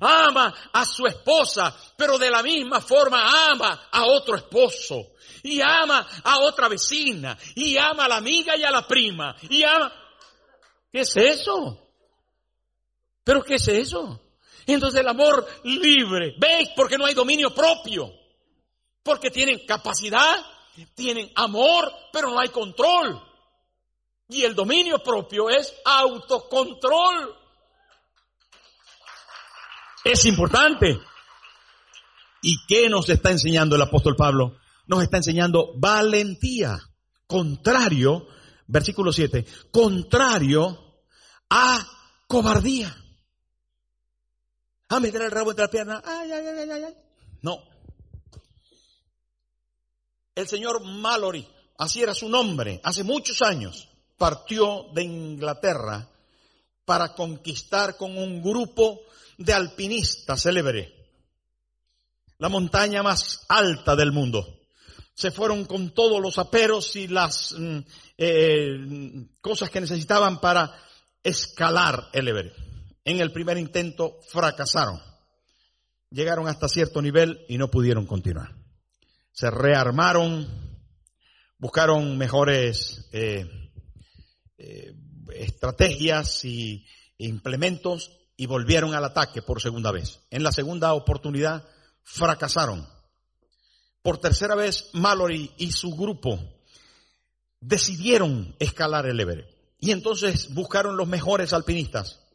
Ama 0.00 0.52
a 0.72 0.84
su 0.84 1.06
esposa, 1.06 1.72
pero 1.96 2.18
de 2.18 2.28
la 2.28 2.42
misma 2.42 2.80
forma 2.80 3.52
ama 3.52 3.88
a 3.92 4.04
otro 4.06 4.34
esposo. 4.34 5.12
Y 5.44 5.60
ama 5.60 6.04
a 6.24 6.40
otra 6.40 6.66
vecina. 6.66 7.38
Y 7.54 7.76
ama 7.76 8.06
a 8.06 8.08
la 8.08 8.16
amiga 8.16 8.56
y 8.56 8.64
a 8.64 8.70
la 8.72 8.84
prima. 8.84 9.36
Y 9.48 9.62
ama... 9.62 9.92
¿Qué 10.90 11.00
es 11.02 11.16
eso? 11.16 11.85
¿Pero 13.26 13.42
qué 13.42 13.56
es 13.56 13.66
eso? 13.66 14.20
Entonces 14.68 15.00
el 15.00 15.08
amor 15.08 15.44
libre, 15.64 16.36
¿veis? 16.38 16.68
Porque 16.76 16.96
no 16.96 17.06
hay 17.06 17.12
dominio 17.12 17.52
propio. 17.52 18.08
Porque 19.02 19.32
tienen 19.32 19.66
capacidad, 19.66 20.36
tienen 20.94 21.32
amor, 21.34 21.92
pero 22.12 22.30
no 22.30 22.38
hay 22.38 22.50
control. 22.50 23.20
Y 24.28 24.44
el 24.44 24.54
dominio 24.54 25.02
propio 25.02 25.50
es 25.50 25.74
autocontrol. 25.84 27.34
Es 30.04 30.24
importante. 30.26 30.96
¿Y 32.42 32.64
qué 32.68 32.88
nos 32.88 33.08
está 33.08 33.32
enseñando 33.32 33.74
el 33.74 33.82
apóstol 33.82 34.14
Pablo? 34.14 34.58
Nos 34.86 35.02
está 35.02 35.16
enseñando 35.16 35.72
valentía. 35.76 36.78
Contrario, 37.26 38.28
versículo 38.68 39.12
7, 39.12 39.44
contrario 39.72 41.00
a 41.50 41.84
cobardía. 42.28 42.96
Ah, 44.88 45.00
meter 45.00 45.22
el 45.22 45.30
rabo 45.30 45.50
entre 45.50 45.64
las 45.64 45.70
piernas. 45.70 46.02
Ay, 46.04 46.30
ay, 46.32 46.46
ay, 46.46 46.70
ay, 46.70 46.84
ay. 46.84 46.94
No. 47.42 47.62
El 50.34 50.46
señor 50.46 50.84
Mallory, 50.84 51.46
así 51.78 52.02
era 52.02 52.14
su 52.14 52.28
nombre, 52.28 52.80
hace 52.84 53.02
muchos 53.02 53.40
años, 53.42 53.88
partió 54.18 54.86
de 54.92 55.02
Inglaterra 55.02 56.06
para 56.84 57.14
conquistar 57.14 57.96
con 57.96 58.16
un 58.16 58.42
grupo 58.42 59.00
de 59.38 59.52
alpinistas 59.52 60.42
célebre 60.42 60.96
la 62.38 62.48
montaña 62.48 63.02
más 63.02 63.44
alta 63.48 63.96
del 63.96 64.12
mundo. 64.12 64.60
Se 65.14 65.30
fueron 65.30 65.64
con 65.64 65.90
todos 65.90 66.20
los 66.20 66.38
aperos 66.38 66.94
y 66.96 67.08
las 67.08 67.54
mm, 67.56 67.78
eh, 68.18 69.26
cosas 69.40 69.70
que 69.70 69.80
necesitaban 69.80 70.40
para 70.40 70.74
escalar 71.22 72.10
el 72.12 72.28
Everest. 72.28 72.65
En 73.06 73.20
el 73.20 73.30
primer 73.30 73.56
intento 73.56 74.18
fracasaron. 74.28 75.00
Llegaron 76.10 76.48
hasta 76.48 76.68
cierto 76.68 77.00
nivel 77.00 77.46
y 77.48 77.56
no 77.56 77.70
pudieron 77.70 78.04
continuar. 78.04 78.56
Se 79.30 79.48
rearmaron, 79.48 80.48
buscaron 81.56 82.18
mejores 82.18 83.08
eh, 83.12 83.70
eh, 84.58 84.92
estrategias 85.34 86.44
y 86.44 86.84
implementos 87.18 88.10
y 88.36 88.46
volvieron 88.46 88.92
al 88.92 89.04
ataque 89.04 89.40
por 89.40 89.62
segunda 89.62 89.92
vez. 89.92 90.18
En 90.30 90.42
la 90.42 90.50
segunda 90.50 90.92
oportunidad 90.92 91.64
fracasaron. 92.02 92.88
Por 94.02 94.18
tercera 94.18 94.56
vez, 94.56 94.90
Mallory 94.94 95.52
y 95.58 95.70
su 95.70 95.94
grupo 95.94 96.40
decidieron 97.60 98.56
escalar 98.58 99.06
el 99.06 99.20
Everest. 99.20 99.48
Y 99.78 99.92
entonces 99.92 100.52
buscaron 100.54 100.96
los 100.96 101.06
mejores 101.06 101.52
alpinistas, 101.52 102.25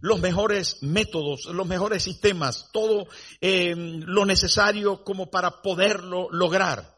los 0.00 0.20
mejores 0.20 0.82
métodos, 0.82 1.46
los 1.46 1.66
mejores 1.66 2.02
sistemas, 2.02 2.68
todo 2.72 3.06
eh, 3.40 3.74
lo 3.76 4.24
necesario 4.24 5.04
como 5.04 5.30
para 5.30 5.62
poderlo 5.62 6.28
lograr. 6.30 6.96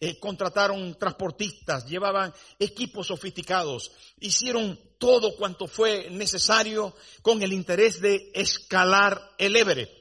Eh, 0.00 0.20
contrataron 0.20 0.96
transportistas, 0.96 1.84
llevaban 1.86 2.32
equipos 2.60 3.08
sofisticados, 3.08 3.90
hicieron 4.20 4.78
todo 4.96 5.34
cuanto 5.36 5.66
fue 5.66 6.08
necesario 6.10 6.94
con 7.20 7.42
el 7.42 7.52
interés 7.52 8.00
de 8.00 8.30
escalar 8.32 9.20
el 9.38 9.56
Everest. 9.56 9.92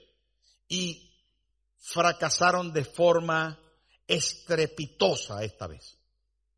Y 0.69 1.07
fracasaron 1.79 2.73
de 2.73 2.83
forma 2.83 3.59
estrepitosa 4.05 5.43
esta 5.43 5.67
vez, 5.67 5.97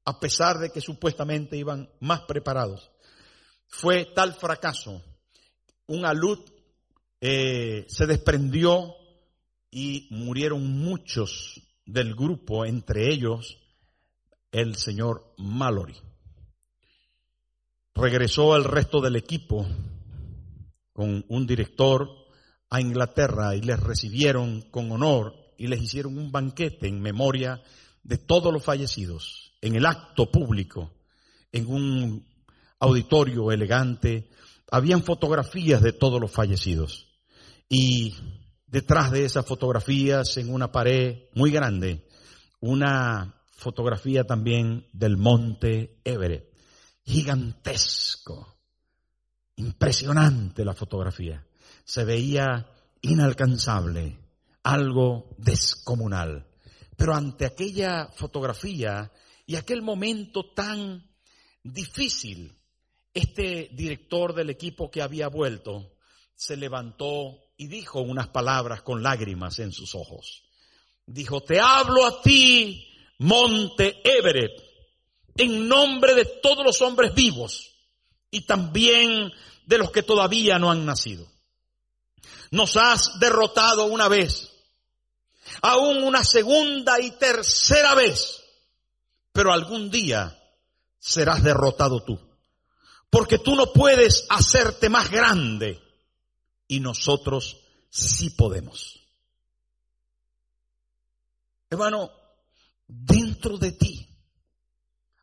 a 0.04 0.20
pesar 0.20 0.58
de 0.58 0.72
que 0.72 0.82
supuestamente 0.82 1.56
iban 1.56 1.90
más 2.00 2.22
preparados. 2.22 2.92
Fue 3.68 4.06
tal 4.06 4.34
fracaso, 4.34 5.04
un 5.90 6.06
alud 6.06 6.40
eh, 7.20 7.86
se 7.90 8.06
desprendió 8.06 8.96
y 9.72 10.08
murieron 10.12 10.66
muchos 10.66 11.62
del 11.86 12.16
grupo, 12.16 12.66
entre 12.66 13.12
ellos 13.12 13.58
el 14.52 14.76
señor 14.76 15.34
Mallory. 15.38 15.96
Regresó 17.96 18.56
el 18.56 18.64
resto 18.64 19.02
del 19.02 19.16
equipo 19.16 19.68
con 20.94 21.26
un 21.28 21.48
director 21.48 22.10
a 22.70 22.80
Inglaterra 22.80 23.56
y 23.56 23.62
les 23.62 23.80
recibieron 23.80 24.62
con 24.70 24.92
honor 24.92 25.34
y 25.58 25.68
les 25.68 25.82
hicieron 25.82 26.18
un 26.18 26.32
banquete 26.32 26.88
en 26.88 27.02
memoria 27.02 27.62
de 28.04 28.18
todos 28.18 28.54
los 28.54 28.64
fallecidos, 28.64 29.54
en 29.62 29.76
el 29.76 29.86
acto 29.86 30.32
público, 30.32 30.92
en 31.52 31.68
un 31.68 32.26
auditorio 32.80 33.52
elegante. 33.52 34.30
Habían 34.72 35.04
fotografías 35.04 35.82
de 35.82 35.94
todos 35.94 36.22
los 36.22 36.32
fallecidos. 36.32 37.08
Y 37.68 38.16
detrás 38.68 39.12
de 39.12 39.26
esas 39.26 39.46
fotografías, 39.46 40.38
en 40.38 40.54
una 40.54 40.72
pared 40.72 41.24
muy 41.34 41.52
grande, 41.52 42.08
una 42.60 43.42
fotografía 43.52 44.24
también 44.24 44.88
del 44.94 45.18
monte 45.18 46.00
Everett. 46.04 46.50
Gigantesco. 47.04 48.56
Impresionante 49.56 50.64
la 50.64 50.74
fotografía 50.74 51.46
se 51.90 52.06
veía 52.06 52.72
inalcanzable, 53.02 54.20
algo 54.62 55.36
descomunal. 55.40 56.48
Pero 56.96 57.16
ante 57.16 57.48
aquella 57.48 58.10
fotografía 58.14 59.12
y 59.48 59.56
aquel 59.56 59.82
momento 59.82 60.54
tan 60.54 61.10
difícil, 61.64 62.59
este 63.14 63.70
director 63.74 64.34
del 64.34 64.50
equipo 64.50 64.90
que 64.90 65.02
había 65.02 65.28
vuelto 65.28 65.96
se 66.36 66.56
levantó 66.56 67.50
y 67.58 67.68
dijo 67.68 68.00
unas 68.00 68.30
palabras 68.30 68.82
con 68.82 69.04
lágrimas 69.04 69.60
en 69.60 69.72
sus 69.72 69.96
ojos. 69.96 70.44
Dijo, 71.06 71.42
te 71.42 71.60
hablo 71.60 72.06
a 72.06 72.22
ti, 72.22 72.88
monte 73.18 74.02
Everett, 74.04 74.64
en 75.36 75.68
nombre 75.68 76.14
de 76.16 76.26
todos 76.26 76.64
los 76.64 76.82
hombres 76.82 77.14
vivos 77.14 77.72
y 78.32 78.42
también 78.42 79.32
de 79.66 79.78
los 79.78 79.92
que 79.92 80.04
todavía 80.04 80.60
no 80.60 80.72
han 80.72 80.86
nacido. 80.86 81.28
Nos 82.52 82.78
has 82.78 83.20
derrotado 83.20 83.86
una 83.86 84.08
vez, 84.08 84.52
aún 85.62 86.04
una 86.04 86.24
segunda 86.24 87.00
y 87.02 87.12
tercera 87.12 87.96
vez, 87.96 88.44
pero 89.32 89.52
algún 89.52 89.90
día 89.90 90.38
serás 91.00 91.44
derrotado 91.44 92.04
tú, 92.04 92.20
porque 93.10 93.40
tú 93.40 93.56
no 93.56 93.74
puedes 93.74 94.26
hacerte 94.30 94.90
más 94.90 95.10
grande 95.10 95.82
y 96.68 96.80
nosotros 96.80 97.58
sí 97.90 98.30
podemos. 98.32 99.00
Hermano, 101.70 102.12
dentro 102.88 103.58
de 103.58 103.72
ti 103.72 104.08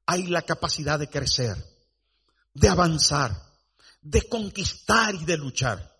hay 0.06 0.26
la 0.26 0.42
capacidad 0.42 0.98
de 0.98 1.08
crecer, 1.08 1.56
de 2.54 2.68
avanzar, 2.68 3.32
de 4.00 4.22
conquistar 4.22 5.14
y 5.14 5.24
de 5.24 5.36
luchar. 5.36 5.94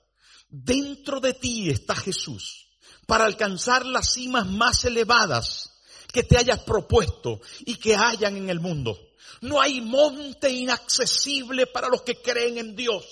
Dentro 0.48 1.20
de 1.20 1.34
ti 1.34 1.70
está 1.70 1.94
Jesús 1.94 2.68
para 3.06 3.24
alcanzar 3.24 3.84
las 3.84 4.12
cimas 4.12 4.46
más 4.46 4.84
elevadas 4.84 5.75
que 6.12 6.22
te 6.22 6.38
hayas 6.38 6.60
propuesto 6.60 7.40
y 7.64 7.76
que 7.76 7.94
hayan 7.94 8.36
en 8.36 8.50
el 8.50 8.60
mundo. 8.60 8.98
No 9.40 9.60
hay 9.60 9.80
monte 9.80 10.50
inaccesible 10.50 11.66
para 11.66 11.88
los 11.88 12.02
que 12.02 12.20
creen 12.20 12.58
en 12.58 12.76
Dios. 12.76 13.04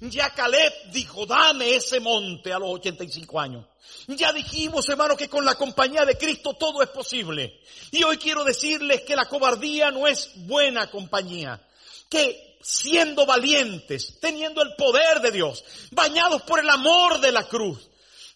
Ya 0.00 0.30
Caleb 0.34 0.72
dijo, 0.92 1.26
dame 1.26 1.74
ese 1.74 2.00
monte 2.00 2.52
a 2.52 2.58
los 2.58 2.70
85 2.70 3.40
años. 3.40 3.64
Ya 4.08 4.32
dijimos, 4.32 4.88
hermano, 4.88 5.16
que 5.16 5.28
con 5.28 5.44
la 5.44 5.54
compañía 5.54 6.04
de 6.04 6.16
Cristo 6.16 6.54
todo 6.54 6.82
es 6.82 6.88
posible. 6.88 7.60
Y 7.90 8.04
hoy 8.04 8.18
quiero 8.18 8.44
decirles 8.44 9.02
que 9.02 9.16
la 9.16 9.26
cobardía 9.26 9.90
no 9.90 10.06
es 10.06 10.30
buena 10.34 10.90
compañía. 10.90 11.60
Que 12.08 12.58
siendo 12.60 13.26
valientes, 13.26 14.18
teniendo 14.20 14.62
el 14.62 14.74
poder 14.74 15.20
de 15.20 15.30
Dios, 15.30 15.64
bañados 15.90 16.42
por 16.42 16.60
el 16.60 16.68
amor 16.68 17.20
de 17.20 17.32
la 17.32 17.44
cruz, 17.44 17.88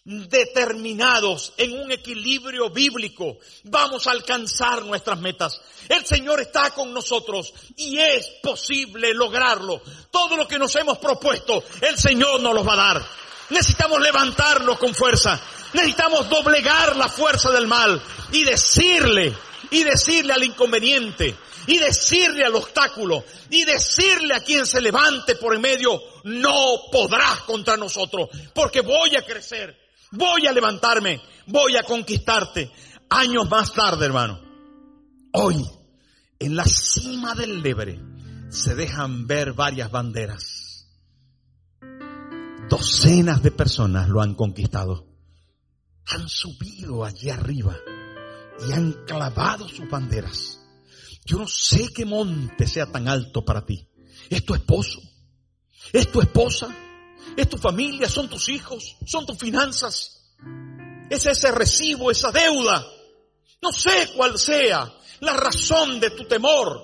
determinados 0.03 1.53
en 1.57 1.79
un 1.79 1.91
equilibrio 1.91 2.69
bíblico, 2.69 3.37
vamos 3.65 4.07
a 4.07 4.11
alcanzar 4.11 4.83
nuestras 4.83 5.19
metas. 5.19 5.61
El 5.89 6.05
Señor 6.05 6.41
está 6.41 6.71
con 6.71 6.93
nosotros 6.93 7.53
y 7.75 7.99
es 7.99 8.27
posible 8.41 9.13
lograrlo. 9.13 9.81
Todo 10.09 10.35
lo 10.35 10.47
que 10.47 10.57
nos 10.57 10.75
hemos 10.75 10.97
propuesto, 10.97 11.63
el 11.81 11.97
Señor 11.97 12.41
nos 12.41 12.53
lo 12.53 12.63
va 12.63 12.73
a 12.73 12.93
dar. 12.93 13.05
Necesitamos 13.49 14.01
levantarnos 14.01 14.79
con 14.79 14.95
fuerza. 14.95 15.39
Necesitamos 15.73 16.29
doblegar 16.29 16.95
la 16.95 17.07
fuerza 17.07 17.51
del 17.51 17.67
mal 17.67 18.01
y 18.31 18.43
decirle, 18.43 19.35
y 19.69 19.83
decirle 19.83 20.33
al 20.33 20.43
inconveniente, 20.43 21.35
y 21.67 21.77
decirle 21.77 22.45
al 22.45 22.55
obstáculo 22.55 23.23
y 23.49 23.65
decirle 23.65 24.33
a 24.33 24.43
quien 24.43 24.65
se 24.65 24.81
levante 24.81 25.35
por 25.35 25.53
en 25.53 25.61
medio, 25.61 26.01
no 26.23 26.83
podrás 26.91 27.41
contra 27.41 27.77
nosotros, 27.77 28.29
porque 28.53 28.81
voy 28.81 29.15
a 29.15 29.25
crecer, 29.25 29.77
voy 30.11 30.47
a 30.47 30.53
levantarme, 30.53 31.21
voy 31.47 31.77
a 31.77 31.83
conquistarte. 31.83 32.71
Años 33.09 33.49
más 33.49 33.73
tarde, 33.73 34.05
hermano, 34.05 34.39
hoy, 35.33 35.65
en 36.39 36.55
la 36.55 36.65
cima 36.65 37.35
del 37.35 37.61
Lebre, 37.61 37.99
se 38.49 38.75
dejan 38.75 39.27
ver 39.27 39.53
varias 39.53 39.91
banderas. 39.91 40.87
Docenas 42.69 43.43
de 43.43 43.51
personas 43.51 44.07
lo 44.07 44.21
han 44.21 44.35
conquistado. 44.35 45.07
Han 46.07 46.27
subido 46.29 47.03
allí 47.03 47.29
arriba 47.29 47.77
y 48.67 48.71
han 48.71 48.93
clavado 49.05 49.67
sus 49.67 49.89
banderas 49.89 50.61
yo 51.25 51.37
no 51.37 51.47
sé 51.47 51.87
qué 51.93 52.05
monte 52.05 52.67
sea 52.67 52.91
tan 52.91 53.07
alto 53.07 53.45
para 53.45 53.65
ti. 53.65 53.87
Es 54.29 54.43
tu 54.43 54.53
esposo, 54.53 55.01
es 55.93 56.11
tu 56.11 56.21
esposa, 56.21 56.75
es 57.35 57.49
tu 57.49 57.57
familia, 57.57 58.09
son 58.09 58.29
tus 58.29 58.49
hijos, 58.49 58.97
son 59.05 59.25
tus 59.25 59.37
finanzas. 59.37 60.21
Es 61.09 61.25
ese 61.25 61.51
recibo, 61.51 62.11
esa 62.11 62.31
deuda. 62.31 62.85
No 63.61 63.71
sé 63.71 64.11
cuál 64.15 64.37
sea 64.39 64.91
la 65.19 65.33
razón 65.33 65.99
de 65.99 66.09
tu 66.11 66.25
temor, 66.25 66.81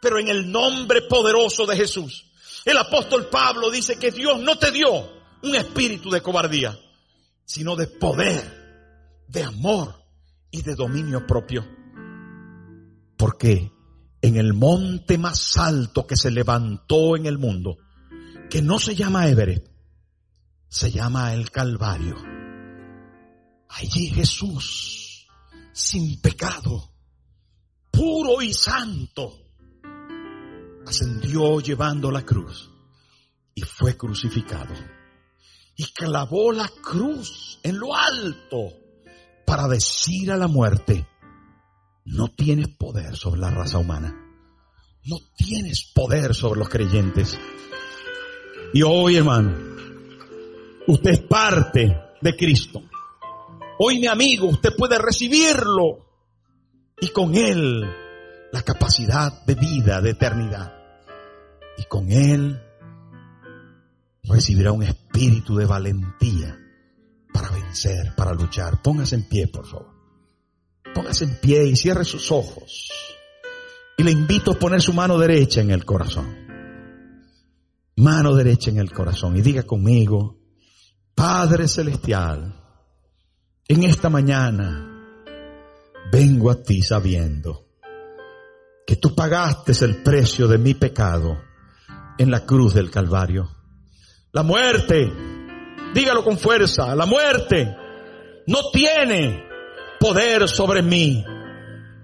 pero 0.00 0.18
en 0.18 0.28
el 0.28 0.50
nombre 0.50 1.02
poderoso 1.02 1.66
de 1.66 1.76
Jesús. 1.76 2.32
El 2.64 2.76
apóstol 2.76 3.28
Pablo 3.28 3.70
dice 3.70 3.96
que 3.98 4.10
Dios 4.10 4.40
no 4.40 4.58
te 4.58 4.70
dio 4.70 4.90
un 5.42 5.54
espíritu 5.54 6.10
de 6.10 6.22
cobardía, 6.22 6.78
sino 7.44 7.76
de 7.76 7.86
poder, 7.86 9.24
de 9.28 9.42
amor 9.42 10.02
y 10.50 10.62
de 10.62 10.74
dominio 10.74 11.26
propio. 11.26 11.66
Porque 13.16 13.70
en 14.20 14.36
el 14.36 14.54
monte 14.54 15.18
más 15.18 15.56
alto 15.56 16.06
que 16.06 16.16
se 16.16 16.30
levantó 16.30 17.16
en 17.16 17.26
el 17.26 17.38
mundo, 17.38 17.78
que 18.50 18.62
no 18.62 18.78
se 18.78 18.94
llama 18.94 19.28
Everett, 19.28 19.70
se 20.68 20.90
llama 20.90 21.32
el 21.34 21.50
Calvario. 21.50 22.16
Allí 23.68 24.08
Jesús, 24.08 25.26
sin 25.72 26.20
pecado, 26.20 26.92
puro 27.90 28.42
y 28.42 28.52
santo, 28.52 29.38
ascendió 30.86 31.60
llevando 31.60 32.10
la 32.10 32.24
cruz 32.24 32.70
y 33.54 33.62
fue 33.62 33.96
crucificado. 33.96 34.74
Y 35.76 35.84
clavó 35.92 36.52
la 36.52 36.68
cruz 36.82 37.58
en 37.62 37.78
lo 37.78 37.96
alto 37.96 38.74
para 39.46 39.68
decir 39.68 40.30
a 40.30 40.36
la 40.36 40.48
muerte, 40.48 41.06
no 42.04 42.28
tienes 42.28 42.68
poder 42.68 43.16
sobre 43.16 43.40
la 43.40 43.50
raza 43.50 43.78
humana. 43.78 44.18
No 45.04 45.18
tienes 45.36 45.90
poder 45.94 46.34
sobre 46.34 46.60
los 46.60 46.68
creyentes. 46.68 47.38
Y 48.74 48.82
hoy, 48.82 49.16
hermano, 49.16 49.54
usted 50.86 51.10
es 51.10 51.20
parte 51.20 51.94
de 52.20 52.36
Cristo. 52.36 52.82
Hoy, 53.78 53.98
mi 53.98 54.06
amigo, 54.06 54.46
usted 54.48 54.74
puede 54.76 54.98
recibirlo 54.98 56.06
y 57.00 57.08
con 57.08 57.34
Él 57.34 57.84
la 58.52 58.62
capacidad 58.62 59.44
de 59.44 59.54
vida, 59.56 60.00
de 60.00 60.10
eternidad. 60.10 60.72
Y 61.76 61.84
con 61.84 62.10
Él 62.10 62.60
recibirá 64.24 64.72
un 64.72 64.84
espíritu 64.84 65.56
de 65.56 65.66
valentía 65.66 66.58
para 67.32 67.50
vencer, 67.50 68.14
para 68.16 68.32
luchar. 68.32 68.80
Póngase 68.80 69.16
en 69.16 69.28
pie, 69.28 69.48
por 69.48 69.66
favor. 69.66 69.92
Póngase 70.94 71.24
en 71.24 71.40
pie 71.40 71.66
y 71.66 71.76
cierre 71.76 72.04
sus 72.04 72.32
ojos. 72.32 72.90
Y 73.98 74.02
le 74.02 74.12
invito 74.12 74.52
a 74.52 74.58
poner 74.58 74.80
su 74.80 74.92
mano 74.94 75.18
derecha 75.18 75.60
en 75.60 75.70
el 75.70 75.84
corazón. 75.84 76.41
Mano 77.96 78.34
derecha 78.34 78.70
en 78.70 78.78
el 78.78 78.90
corazón. 78.90 79.36
Y 79.36 79.42
diga 79.42 79.64
conmigo, 79.64 80.38
Padre 81.14 81.68
Celestial, 81.68 82.54
en 83.68 83.84
esta 83.84 84.08
mañana 84.08 84.88
vengo 86.10 86.50
a 86.50 86.62
ti 86.62 86.82
sabiendo 86.82 87.68
que 88.86 88.96
tú 88.96 89.14
pagaste 89.14 89.72
el 89.84 90.02
precio 90.02 90.48
de 90.48 90.58
mi 90.58 90.74
pecado 90.74 91.40
en 92.18 92.30
la 92.30 92.44
cruz 92.44 92.74
del 92.74 92.90
Calvario. 92.90 93.50
La 94.32 94.42
muerte, 94.42 95.12
dígalo 95.94 96.24
con 96.24 96.38
fuerza, 96.38 96.94
la 96.94 97.06
muerte 97.06 97.76
no 98.46 98.70
tiene 98.72 99.44
poder 100.00 100.48
sobre 100.48 100.82
mí. 100.82 101.24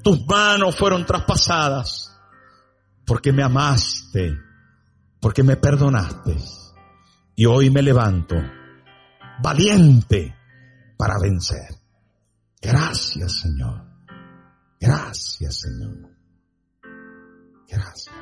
Tus 0.02 0.24
manos 0.26 0.76
fueron 0.76 1.04
traspasadas 1.04 2.16
porque 3.04 3.32
me 3.32 3.42
amaste, 3.42 4.38
porque 5.20 5.42
me 5.42 5.56
perdonaste. 5.56 6.36
Y 7.34 7.46
hoy 7.46 7.70
me 7.70 7.82
levanto 7.82 8.36
valiente 9.42 10.34
para 10.96 11.18
vencer. 11.18 11.74
Gracias 12.60 13.40
Señor. 13.40 13.84
Gracias 14.80 15.60
Señor. 15.60 16.10
Gracias. 17.68 18.17